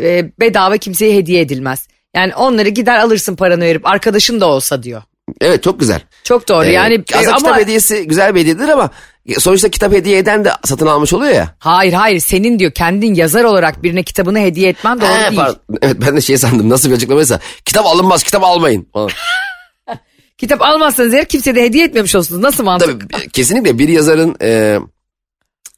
e, 0.00 0.30
bedava 0.40 0.76
kimseye 0.76 1.16
hediye 1.16 1.40
edilmez. 1.40 1.88
Yani 2.16 2.34
onları 2.34 2.68
gider 2.68 2.98
alırsın 2.98 3.36
paranı 3.36 3.64
verip 3.64 3.86
arkadaşın 3.86 4.40
da 4.40 4.46
olsa 4.46 4.82
diyor. 4.82 5.02
Evet 5.40 5.62
çok 5.62 5.80
güzel. 5.80 6.00
Çok 6.24 6.48
doğru 6.48 6.64
Ee, 6.64 6.70
yani 6.72 7.04
aslında 7.14 7.22
e, 7.24 7.28
ama 7.28 7.38
kitap 7.38 7.58
hediyesi 7.60 8.06
güzel 8.08 8.34
bir 8.34 8.40
hediyedir 8.40 8.68
ama 8.68 8.90
sonuçta 9.38 9.68
kitap 9.68 9.92
hediye 9.92 10.18
eden 10.18 10.44
de 10.44 10.50
satın 10.64 10.86
almış 10.86 11.12
oluyor 11.12 11.32
ya. 11.32 11.54
hayır 11.58 11.92
hayır 11.92 12.20
senin 12.20 12.58
diyor 12.58 12.72
kendin 12.72 13.14
yazar 13.14 13.44
olarak 13.44 13.82
birine 13.82 14.02
kitabını 14.02 14.38
hediye 14.38 14.68
etmen 14.68 15.00
doğru 15.00 15.08
He, 15.08 15.30
değil. 15.30 15.40
pardon. 15.40 15.58
Evet 15.82 15.96
ben 16.06 16.16
de 16.16 16.20
şey 16.20 16.38
sandım 16.38 16.68
nasıl 16.68 16.90
bir 16.90 16.94
açıklamaysa 16.94 17.40
kitap 17.64 17.86
alınmaz 17.86 18.22
kitap 18.22 18.44
almayın. 18.44 18.88
falan. 18.92 19.10
Kitap 20.38 20.62
almazsanız 20.62 21.14
eğer 21.14 21.24
kimseye 21.24 21.54
de 21.54 21.62
hediye 21.62 21.84
etmemiş 21.84 22.14
olsunuz. 22.14 22.40
Nasıl 22.42 22.64
mantık? 22.64 23.10
Tabii 23.12 23.28
kesinlikle 23.28 23.78
bir 23.78 23.88
yazarın 23.88 24.36
e, 24.42 24.78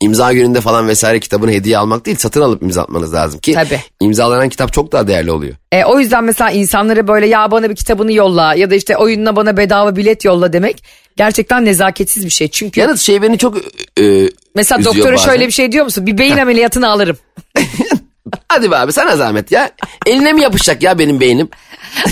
imza 0.01 0.33
gününde 0.33 0.61
falan 0.61 0.89
vesaire 0.89 1.21
kitabını 1.21 1.51
hediye 1.51 1.79
almak 1.79 2.07
değil 2.07 2.17
satın 2.17 2.41
alıp 2.41 2.63
imza 2.63 2.83
atmanız 2.83 3.15
lazım 3.15 3.41
ki 3.41 3.53
Tabii. 3.53 3.81
imzalanan 4.01 4.49
kitap 4.49 4.73
çok 4.73 4.93
daha 4.93 5.09
değerli 5.09 5.31
oluyor. 5.31 5.55
E, 5.73 5.85
o 5.85 6.01
yüzden 6.01 6.25
mesela 6.25 6.51
insanlara 6.51 7.09
böyle 7.09 7.27
ya 7.27 7.51
bana 7.51 7.71
bir 7.71 7.77
kitabını 7.77 8.13
yolla 8.13 8.55
ya 8.55 8.71
da 8.71 8.75
işte 8.75 8.97
oyununa 8.97 9.37
bana 9.37 9.57
bedava 9.57 9.97
bilet 9.97 10.25
yolla 10.25 10.53
demek 10.53 10.83
gerçekten 11.17 11.65
nezaketsiz 11.65 12.25
bir 12.25 12.31
şey. 12.31 12.49
Çünkü 12.49 12.81
Yalnız 12.81 13.01
şey 13.01 13.23
beni 13.23 13.39
çok 13.39 13.57
e, 14.01 14.31
mesela 14.55 14.79
üzüyor 14.81 14.95
doktora 14.95 15.15
bazen. 15.17 15.31
şöyle 15.31 15.47
bir 15.47 15.53
şey 15.53 15.73
diyor 15.73 15.85
musun? 15.85 16.07
Bir 16.07 16.19
beyin 16.19 16.37
ameliyatını 16.39 16.89
alırım. 16.89 17.17
Hadi 18.49 18.71
be 18.71 18.77
abi 18.77 18.93
sana 18.93 19.17
zahmet 19.17 19.53
ya. 19.53 19.71
Eline 20.07 20.33
mi 20.33 20.43
yapışacak 20.43 20.83
ya 20.83 20.99
benim 20.99 21.21
beynim? 21.21 21.49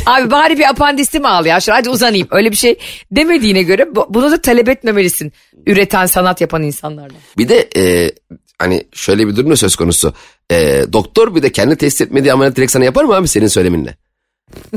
Abi 0.06 0.30
bari 0.30 0.58
bir 0.58 0.68
apandisimi 0.68 1.28
al 1.28 1.46
ya. 1.46 1.60
Şöyle 1.60 1.76
hadi 1.76 1.88
uzanayım. 1.90 2.28
Öyle 2.30 2.50
bir 2.50 2.56
şey 2.56 2.78
demediğine 3.10 3.62
göre 3.62 3.96
bu- 3.96 4.06
bunu 4.10 4.30
da 4.30 4.40
talep 4.42 4.68
etmemelisin. 4.68 5.32
Üreten, 5.66 6.06
sanat 6.06 6.40
yapan 6.40 6.62
insanlardan. 6.62 7.16
Bir 7.38 7.48
de 7.48 7.68
e, 7.76 8.10
hani 8.58 8.84
şöyle 8.92 9.28
bir 9.28 9.36
durum 9.36 9.50
da 9.50 9.56
söz 9.56 9.76
konusu. 9.76 10.14
E, 10.52 10.84
doktor 10.92 11.34
bir 11.34 11.42
de 11.42 11.52
kendi 11.52 11.76
test 11.76 12.00
etmediği 12.00 12.32
ameliyat 12.32 12.56
direkt 12.56 12.72
sana 12.72 12.84
yapar 12.84 13.04
mı 13.04 13.14
abi 13.14 13.28
senin 13.28 13.46
söyleminle? 13.46 13.94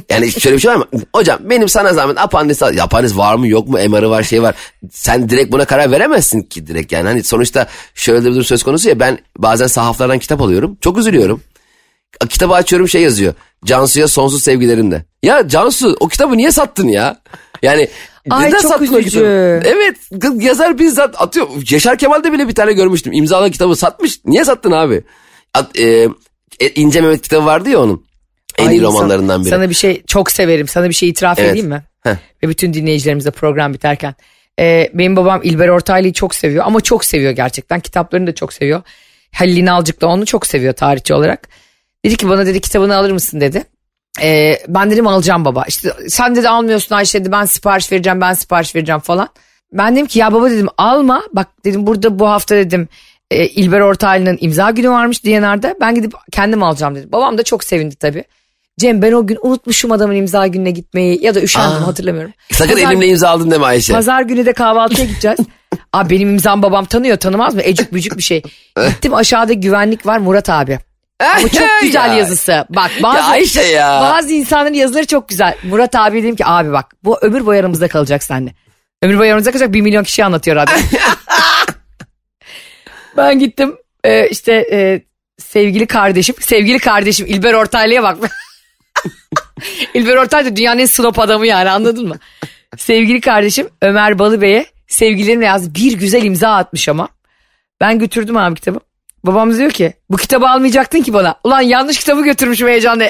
Yani 0.10 0.32
şöyle 0.32 0.56
bir 0.56 0.62
şey 0.62 0.72
var 0.72 0.76
mı? 0.76 0.86
Hocam 1.16 1.40
benim 1.42 1.70
sana 1.70 1.94
zahmet 1.94 2.18
apandis 2.18 2.64
Apandis 2.64 3.18
var 3.18 3.36
mı 3.36 3.48
yok 3.48 3.68
mu 3.68 3.78
MR'ı 3.90 4.10
var 4.10 4.24
şey 4.24 4.42
var. 4.42 4.56
Sen 4.92 5.30
direkt 5.30 5.52
buna 5.52 5.66
karar 5.66 5.92
veremezsin 5.92 6.42
ki 6.42 6.68
direkt 6.68 6.92
yani. 6.92 7.08
Hani 7.08 7.24
sonuçta 7.24 7.68
şöyle 7.96 8.26
bir 8.26 8.32
durum 8.32 8.44
söz 8.44 8.64
konusu 8.64 8.90
ya 8.90 9.00
ben 9.00 9.20
bazen 9.38 9.68
sahaflardan 9.68 10.20
kitap 10.20 10.42
alıyorum. 10.42 10.78
Çok 10.82 10.98
üzülüyorum. 10.98 11.42
kitabı 12.30 12.54
açıyorum 12.54 12.88
şey 12.90 13.02
yazıyor. 13.02 13.34
Cansu'ya 13.66 14.08
sonsuz 14.08 14.44
sevgilerimle. 14.44 15.06
Ya 15.24 15.48
Cansu 15.48 15.98
o 16.00 16.08
kitabı 16.08 16.38
niye 16.38 16.52
sattın 16.52 16.88
ya? 16.88 17.22
Yani 17.62 17.88
Ay, 18.30 18.48
neden 18.48 18.60
çok 18.60 18.72
sattın 18.72 18.94
o 18.94 18.98
üzücü. 18.98 19.10
kitabı? 19.10 19.62
Evet 19.66 19.96
yazar 20.44 20.80
bizzat 20.80 21.22
atıyor. 21.22 21.48
Yaşar 21.70 21.98
Kemal'de 21.98 22.32
bile 22.32 22.48
bir 22.48 22.56
tane 22.56 22.74
görmüştüm. 22.74 23.14
İmzalı 23.14 23.52
kitabı 23.52 23.76
satmış. 23.76 24.20
Niye 24.26 24.46
sattın 24.46 24.72
abi? 24.72 25.04
At, 25.54 25.80
e, 25.80 26.08
e, 26.60 26.70
İnce 26.76 27.02
Mehmet 27.02 27.22
kitabı 27.22 27.46
vardı 27.46 27.70
ya 27.70 27.80
onun. 27.82 28.09
En 28.60 28.68
Ay, 28.68 28.76
iyi 28.76 28.80
sana- 28.82 28.88
romanlarından 28.88 29.42
biri. 29.42 29.50
Sana 29.50 29.70
bir 29.70 29.76
şey 29.76 30.04
çok 30.04 30.32
severim. 30.32 30.68
Sana 30.68 30.90
bir 30.90 30.94
şey 30.94 31.10
itiraf 31.10 31.40
Evet. 31.40 31.52
edeyim 31.52 31.68
mi? 31.70 31.84
Heh. 32.04 32.16
Ve 32.44 32.50
bütün 32.50 32.74
dinleyicilerimize 32.74 33.32
program 33.32 33.74
biterken. 33.74 34.16
Ee, 34.60 34.90
benim 34.94 35.16
babam 35.16 35.42
İlber 35.44 35.68
Ortaylı'yı 35.68 36.14
çok 36.14 36.36
seviyor 36.36 36.66
ama 36.68 36.82
çok 36.82 37.06
seviyor 37.06 37.32
gerçekten. 37.32 37.80
Kitaplarını 37.80 38.28
da 38.28 38.36
çok 38.36 38.54
seviyor. 38.54 38.82
Halil 39.34 39.58
İnalcık 39.58 40.02
da 40.02 40.08
onu 40.08 40.26
çok 40.26 40.48
seviyor 40.48 40.74
tarihçi 40.74 41.14
olarak. 41.14 41.48
Dedi 42.06 42.16
ki 42.18 42.30
bana 42.30 42.46
dedi 42.46 42.62
kitabını 42.62 42.96
alır 42.96 43.12
mısın 43.12 43.42
dedi. 43.42 43.64
Ee, 44.22 44.58
ben 44.68 44.92
dedim 44.92 45.08
alacağım 45.08 45.46
baba. 45.46 45.64
İşte 45.68 45.94
sen 46.08 46.36
dedi 46.36 46.50
almıyorsun 46.50 46.96
Ayşe 46.96 47.20
dedi 47.20 47.32
ben 47.32 47.46
sipariş 47.46 47.92
vereceğim 47.92 48.22
ben 48.22 48.34
sipariş 48.34 48.76
vereceğim 48.76 49.02
falan. 49.02 49.30
Ben 49.74 49.96
dedim 49.96 50.06
ki 50.06 50.20
ya 50.20 50.34
baba 50.34 50.52
dedim 50.52 50.68
alma. 50.78 51.24
Bak 51.34 51.48
dedim 51.66 51.88
burada 51.88 52.20
bu 52.20 52.30
hafta 52.30 52.56
dedim 52.56 52.88
e, 53.32 53.48
İlber 53.48 53.80
Ortaylı'nın 53.80 54.38
imza 54.42 54.72
günü 54.72 54.90
varmış 54.90 55.26
DNR'da. 55.26 55.76
Ben 55.82 55.96
gidip 55.96 56.14
kendim 56.32 56.64
alacağım 56.64 56.96
dedim. 56.96 57.10
Babam 57.12 57.38
da 57.38 57.44
çok 57.44 57.64
sevindi 57.64 57.96
tabii. 57.96 58.24
Cem 58.80 59.02
ben 59.02 59.12
o 59.12 59.28
gün 59.28 59.38
unutmuşum 59.42 59.92
adamın 59.92 60.16
imza 60.16 60.48
gününe 60.48 60.72
gitmeyi 60.72 61.26
ya 61.26 61.36
da 61.36 61.42
üşendim 61.42 61.84
Aa. 61.84 61.88
hatırlamıyorum. 61.88 62.34
Sakın 62.52 62.74
Pazar- 62.76 62.88
elimle 62.92 63.08
imza 63.08 63.30
aldın 63.30 63.52
deme 63.52 63.66
Ayşe. 63.66 63.94
Pazar 63.94 64.22
günü 64.22 64.46
de 64.46 64.54
kahvaltıya 64.54 65.08
gideceğiz. 65.08 65.40
Abi 65.94 66.10
benim 66.16 66.30
imzam 66.30 66.64
babam 66.64 66.86
tanıyor 66.86 67.18
tanımaz 67.18 67.56
mı? 67.56 67.62
Ecük 67.64 67.94
bücük 67.94 68.18
bir 68.18 68.24
şey. 68.24 68.42
Gittim 68.88 69.14
aşağıda 69.14 69.54
güvenlik 69.54 70.06
var 70.06 70.18
Murat 70.18 70.50
abi. 70.50 70.80
Ama 71.20 71.50
çok 71.50 71.68
güzel 71.82 72.08
Ya. 72.10 72.14
yazısı. 72.14 72.66
Bak 72.70 72.92
bazı, 73.04 73.18
Ya 73.18 73.24
Ayşe 73.26 73.62
ya. 73.62 74.00
bazı 74.02 74.32
insanların 74.34 74.74
yazıları 74.74 75.06
çok 75.06 75.30
güzel. 75.30 75.56
Murat 75.64 75.96
abi 75.96 76.24
dedim 76.24 76.36
ki 76.36 76.46
abi 76.46 76.72
bak 76.72 76.86
bu 77.04 77.18
ömür 77.22 77.46
boyu 77.46 77.60
aramızda 77.60 77.88
kalacak 77.88 78.24
seninle. 78.24 78.54
Ömür 79.04 79.20
boyu 79.20 79.30
aramızda 79.30 79.52
kalacak 79.52 79.74
bir 79.74 79.82
milyon 79.82 80.04
kişi 80.04 80.26
anlatıyor 80.26 80.56
radyo. 80.58 80.78
ben 83.18 83.40
gittim 83.40 83.76
e, 84.04 84.30
işte 84.30 84.54
e, 84.72 85.02
sevgili 85.38 85.88
kardeşim 85.88 86.36
sevgili 86.40 86.80
kardeşim 86.80 87.26
İlber 87.30 87.54
Ortaylı'ya 87.54 88.04
bak. 88.04 88.18
İlber 89.94 90.16
Ortaylı 90.16 90.52
da 90.52 90.56
dünyanın 90.56 90.80
en 90.80 90.86
slop 90.86 91.20
adamı 91.20 91.48
yani 91.48 91.70
anladın 91.70 92.08
mı? 92.08 92.20
Sevgili 92.78 93.22
kardeşim 93.22 93.70
Ömer 93.82 94.20
Balıbey'e 94.20 94.66
sevgilerimle 94.88 95.46
yazdı. 95.46 95.76
Bir 95.76 95.94
güzel 95.94 96.24
imza 96.24 96.50
atmış 96.50 96.90
ama. 96.90 97.10
Ben 97.82 98.00
götürdüm 98.00 98.38
abi 98.38 98.56
kitabı. 98.56 98.80
Babam 99.24 99.58
diyor 99.58 99.72
ki 99.72 99.94
bu 100.10 100.18
kitabı 100.18 100.48
almayacaktın 100.50 101.02
ki 101.02 101.14
bana. 101.14 101.36
Ulan 101.44 101.62
yanlış 101.62 102.00
kitabı 102.00 102.24
götürmüşüm 102.24 102.68
heyecanla. 102.68 103.10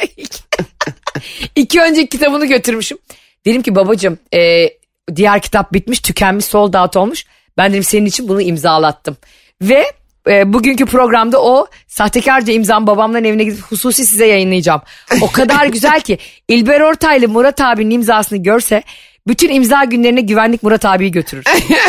İki 1.56 1.82
önceki 1.82 2.10
kitabını 2.10 2.45
götürmüşüm. 2.45 2.97
Dedim 3.45 3.62
ki 3.62 3.75
babacığım 3.75 4.19
e, 4.34 4.69
diğer 5.15 5.41
kitap 5.41 5.73
bitmiş 5.73 5.99
tükenmiş 5.99 6.45
sold 6.45 6.73
out 6.73 6.95
olmuş. 6.95 7.25
Ben 7.58 7.71
dedim 7.71 7.84
senin 7.84 8.06
için 8.06 8.28
bunu 8.28 8.41
imzalattım. 8.41 9.17
Ve 9.62 9.86
e, 10.28 10.54
bugünkü 10.54 10.86
programda 10.86 11.42
o 11.44 11.68
sahtekarca 11.88 12.54
imzam 12.54 12.88
babamların 12.88 13.24
evine 13.24 13.44
gidip 13.44 13.62
hususi 13.62 14.06
size 14.06 14.26
yayınlayacağım. 14.26 14.82
O 15.22 15.32
kadar 15.32 15.66
güzel 15.68 16.02
ki 16.02 16.18
İlber 16.48 16.82
Ortaylı 16.82 17.28
Murat 17.28 17.62
abinin 17.62 17.96
imzasını 17.96 18.44
görse 18.44 18.84
bütün 19.28 19.50
imza 19.50 19.84
günlerine 19.84 20.22
güvenlik 20.22 20.64
Murat 20.64 20.86
abiyi 20.86 21.12
götürür. 21.12 21.44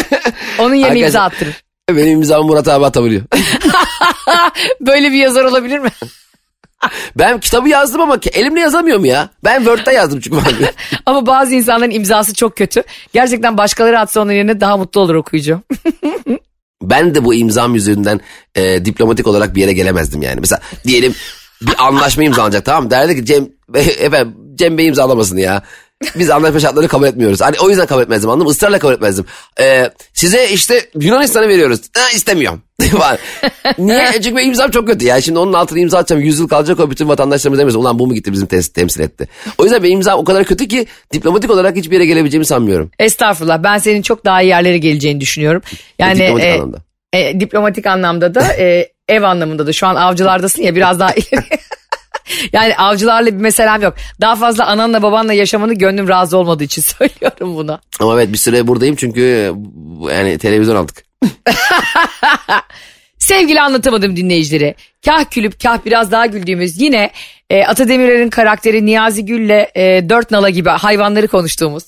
Onun 0.59 0.75
yerine 0.75 0.87
Arkadaşlar- 0.87 1.07
imza 1.07 1.21
attırır. 1.23 1.65
Benim 1.91 2.13
imzamı 2.19 2.45
Murat 2.45 2.69
abi 2.69 2.85
atabiliyor. 2.85 3.23
Böyle 4.81 5.13
bir 5.13 5.17
yazar 5.17 5.45
olabilir 5.45 5.79
mi? 5.79 5.89
ben 7.19 7.41
kitabı 7.41 7.69
yazdım 7.69 8.01
ama 8.01 8.19
elimle 8.33 8.61
yazamıyorum 8.61 9.05
ya. 9.05 9.29
Ben 9.45 9.59
Word'da 9.59 9.93
yazdım 9.93 10.21
çünkü. 10.21 10.39
Ama 11.07 11.27
bazı 11.27 11.55
insanların 11.55 11.91
imzası 11.91 12.35
çok 12.35 12.57
kötü. 12.57 12.83
Gerçekten 13.13 13.59
başkaları 13.59 14.01
atsa 14.01 14.21
onun 14.21 14.33
yerine 14.33 14.61
daha 14.61 14.77
mutlu 14.77 15.01
olur 15.01 15.15
okuyucu. 15.15 15.61
Ben 16.83 17.15
de 17.15 17.25
bu 17.25 17.35
imzam 17.35 17.75
yüzünden 17.75 18.21
e, 18.55 18.85
diplomatik 18.85 19.27
olarak 19.27 19.55
bir 19.55 19.61
yere 19.61 19.73
gelemezdim 19.73 20.23
yani. 20.23 20.41
Mesela 20.41 20.61
diyelim 20.85 21.15
bir 21.63 21.87
anlaşma 21.87 22.25
imzalanacak 22.25 22.65
tamam 22.65 22.85
mı? 22.85 22.91
Derdi 22.91 23.17
ki 23.17 23.25
Cem, 23.25 23.49
efendim, 23.75 24.35
Cem 24.55 24.79
Bey 24.79 24.87
imzalamasın 24.87 25.37
ya. 25.37 25.63
Biz 26.19 26.31
anlaşma 26.31 26.61
şartlarını 26.61 26.89
kabul 26.89 27.07
etmiyoruz. 27.07 27.41
Hani 27.41 27.57
o 27.61 27.69
yüzden 27.71 27.87
kabul 27.87 28.03
etmezdim 28.03 28.31
anladın 28.31 28.47
mı? 28.47 28.53
Israrla 28.53 28.79
kabul 28.79 28.93
etmezdim. 28.93 29.25
Ee, 29.61 29.91
size 30.15 30.49
işte 30.49 30.89
Yunanistan'ı 31.01 31.49
veriyoruz. 31.49 31.81
Ha, 31.97 32.11
istemiyorum. 32.15 32.63
Niye? 33.79 34.09
E, 34.09 34.13
Çünkü 34.23 34.37
benim 34.37 34.49
imzam 34.49 34.71
çok 34.71 34.87
kötü 34.87 35.07
ya. 35.07 35.21
Şimdi 35.21 35.39
onun 35.39 35.53
altına 35.53 35.79
imza 35.79 35.99
atacağım. 35.99 36.23
100 36.23 36.39
yıl 36.39 36.49
kalacak 36.49 36.81
o 36.81 36.91
bütün 36.91 37.09
vatandaşlarımız 37.09 37.59
demesin. 37.61 37.79
Ulan 37.79 37.99
bu 37.99 38.07
mu 38.07 38.15
gitti 38.15 38.33
bizim 38.33 38.47
tem- 38.47 38.73
temsil 38.73 39.01
etti. 39.01 39.29
O 39.59 39.65
yüzden 39.65 39.83
benim 39.83 39.95
imzam 39.97 40.19
o 40.19 40.25
kadar 40.25 40.45
kötü 40.45 40.69
ki 40.69 40.87
diplomatik 41.13 41.51
olarak 41.51 41.77
hiçbir 41.77 41.95
yere 41.95 42.07
gelebileceğimi 42.07 42.47
sanmıyorum. 42.47 42.91
Estağfurullah 42.99 43.63
ben 43.63 43.79
senin 43.79 44.03
çok 44.03 44.25
daha 44.25 44.43
iyi 44.43 44.49
yerlere 44.49 44.79
geleceğini 44.79 45.21
düşünüyorum. 45.21 45.63
Yani 45.99 46.15
diplomatik 46.19 46.47
e, 46.47 46.53
anlamda. 46.55 46.79
e, 47.13 47.41
diplomatik 47.41 47.87
anlamda 47.87 48.35
da 48.35 48.53
e, 48.59 48.89
ev 49.09 49.23
anlamında 49.23 49.67
da 49.67 49.73
şu 49.73 49.87
an 49.87 49.95
avcılardasın 49.95 50.63
ya 50.63 50.75
biraz 50.77 51.01
daha 51.01 51.13
ileri. 51.13 51.45
yani 52.53 52.77
avcılarla 52.77 53.27
bir 53.27 53.41
meselem 53.41 53.83
yok. 53.83 53.95
Daha 54.21 54.37
fazla 54.37 54.67
ananla 54.67 55.03
babanla 55.03 55.33
yaşamanı 55.33 55.75
gönlüm 55.75 56.09
razı 56.09 56.39
olmadığı 56.39 56.65
için 56.65 56.83
söylüyorum 56.99 57.57
bunu. 57.57 57.81
Ama 58.01 58.15
evet 58.15 58.33
bir 58.33 58.39
süre 58.39 58.67
buradayım 58.67 58.97
çünkü 58.97 59.55
yani 60.11 60.39
televizyon 60.39 60.77
aldık. 60.77 61.05
Sevgili 63.19 63.61
anlatamadım 63.61 64.17
dinleyicileri. 64.17 64.75
Kah 65.05 65.25
külüp 65.25 65.61
kah 65.63 65.79
biraz 65.85 66.13
daha 66.13 66.27
güldüğümüz 66.27 66.81
yine 66.81 67.11
e, 67.51 67.65
Ata 67.65 67.89
Demirer'in 67.89 68.31
karakteri 68.31 68.87
Niyazi 68.87 69.25
Gül'le 69.25 69.67
e, 69.75 70.09
dört 70.09 70.31
nala 70.31 70.51
gibi 70.51 70.69
hayvanları 70.69 71.29
konuştuğumuz. 71.29 71.85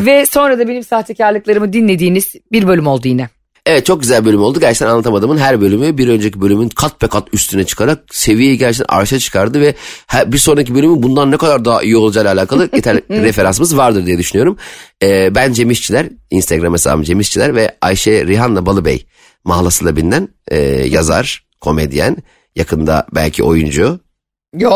Ve 0.00 0.26
sonra 0.26 0.58
da 0.58 0.68
benim 0.68 0.82
sahtekarlıklarımı 0.82 1.72
dinlediğiniz 1.72 2.34
bir 2.52 2.66
bölüm 2.66 2.86
oldu 2.86 3.08
yine. 3.08 3.28
Evet 3.66 3.86
çok 3.86 4.00
güzel 4.00 4.24
bölüm 4.24 4.42
oldu. 4.42 4.60
Gerçekten 4.60 4.86
anlatamadığımın 4.86 5.38
her 5.38 5.60
bölümü 5.60 5.98
bir 5.98 6.08
önceki 6.08 6.40
bölümün 6.40 6.68
kat 6.68 7.02
be 7.02 7.06
kat 7.06 7.28
üstüne 7.32 7.64
çıkarak 7.64 7.98
seviyeyi 8.12 8.58
gerçekten 8.58 8.96
arşa 8.96 9.18
çıkardı 9.18 9.60
ve 9.60 9.74
her- 10.06 10.32
bir 10.32 10.38
sonraki 10.38 10.74
bölümün 10.74 11.02
bundan 11.02 11.30
ne 11.30 11.36
kadar 11.36 11.64
daha 11.64 11.82
iyi 11.82 11.96
olacağıyla 11.96 12.32
alakalı 12.32 12.68
yeterli 12.74 13.02
referansımız 13.10 13.76
vardır 13.76 14.06
diye 14.06 14.18
düşünüyorum. 14.18 14.56
Ee, 15.02 15.34
ben 15.34 15.52
Cem 15.52 15.70
İşçiler, 15.70 16.06
Instagram 16.30 16.72
hesabım 16.72 17.02
Cem 17.02 17.20
İşçiler 17.20 17.54
ve 17.54 17.76
Ayşe 17.80 18.26
Rihanna 18.26 18.66
Balıbey 18.66 19.06
mahalasıyla 19.44 19.96
bilinen 19.96 20.28
e, 20.48 20.58
yazar, 20.88 21.44
komedyen, 21.60 22.16
yakında 22.56 23.06
belki 23.14 23.42
oyuncu. 23.42 23.82
Yok 23.82 24.00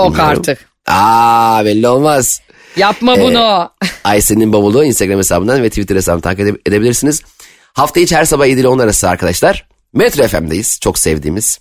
Bilmiyorum. 0.08 0.14
artık. 0.20 0.58
Aa 0.86 1.64
belli 1.64 1.88
olmaz. 1.88 2.40
Yapma 2.76 3.20
bunu. 3.20 3.70
Ayşe'nin 4.04 4.52
bavulu 4.52 4.84
Instagram 4.84 5.18
hesabından 5.18 5.62
ve 5.62 5.68
Twitter 5.68 5.96
hesabından 5.96 6.20
takip 6.20 6.40
ede- 6.40 6.58
edebilirsiniz. 6.66 7.22
Hafta 7.76 8.00
içi 8.00 8.16
her 8.16 8.24
sabah 8.24 8.46
7 8.46 8.60
ile 8.60 8.68
10 8.68 8.78
arası 8.78 9.08
arkadaşlar. 9.08 9.68
Metro 9.92 10.28
FM'deyiz. 10.28 10.78
Çok 10.80 10.98
sevdiğimiz. 10.98 11.58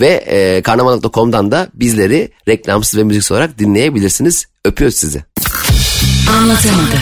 Ve 0.00 0.08
e, 0.08 0.62
karnaval.com'dan 0.62 1.50
da 1.50 1.68
bizleri 1.74 2.32
reklamsız 2.48 3.00
ve 3.00 3.04
müziksiz 3.04 3.32
olarak 3.32 3.58
dinleyebilirsiniz. 3.58 4.46
Öpüyoruz 4.64 4.96
sizi. 4.96 5.24
Anlatamadım. 6.30 6.98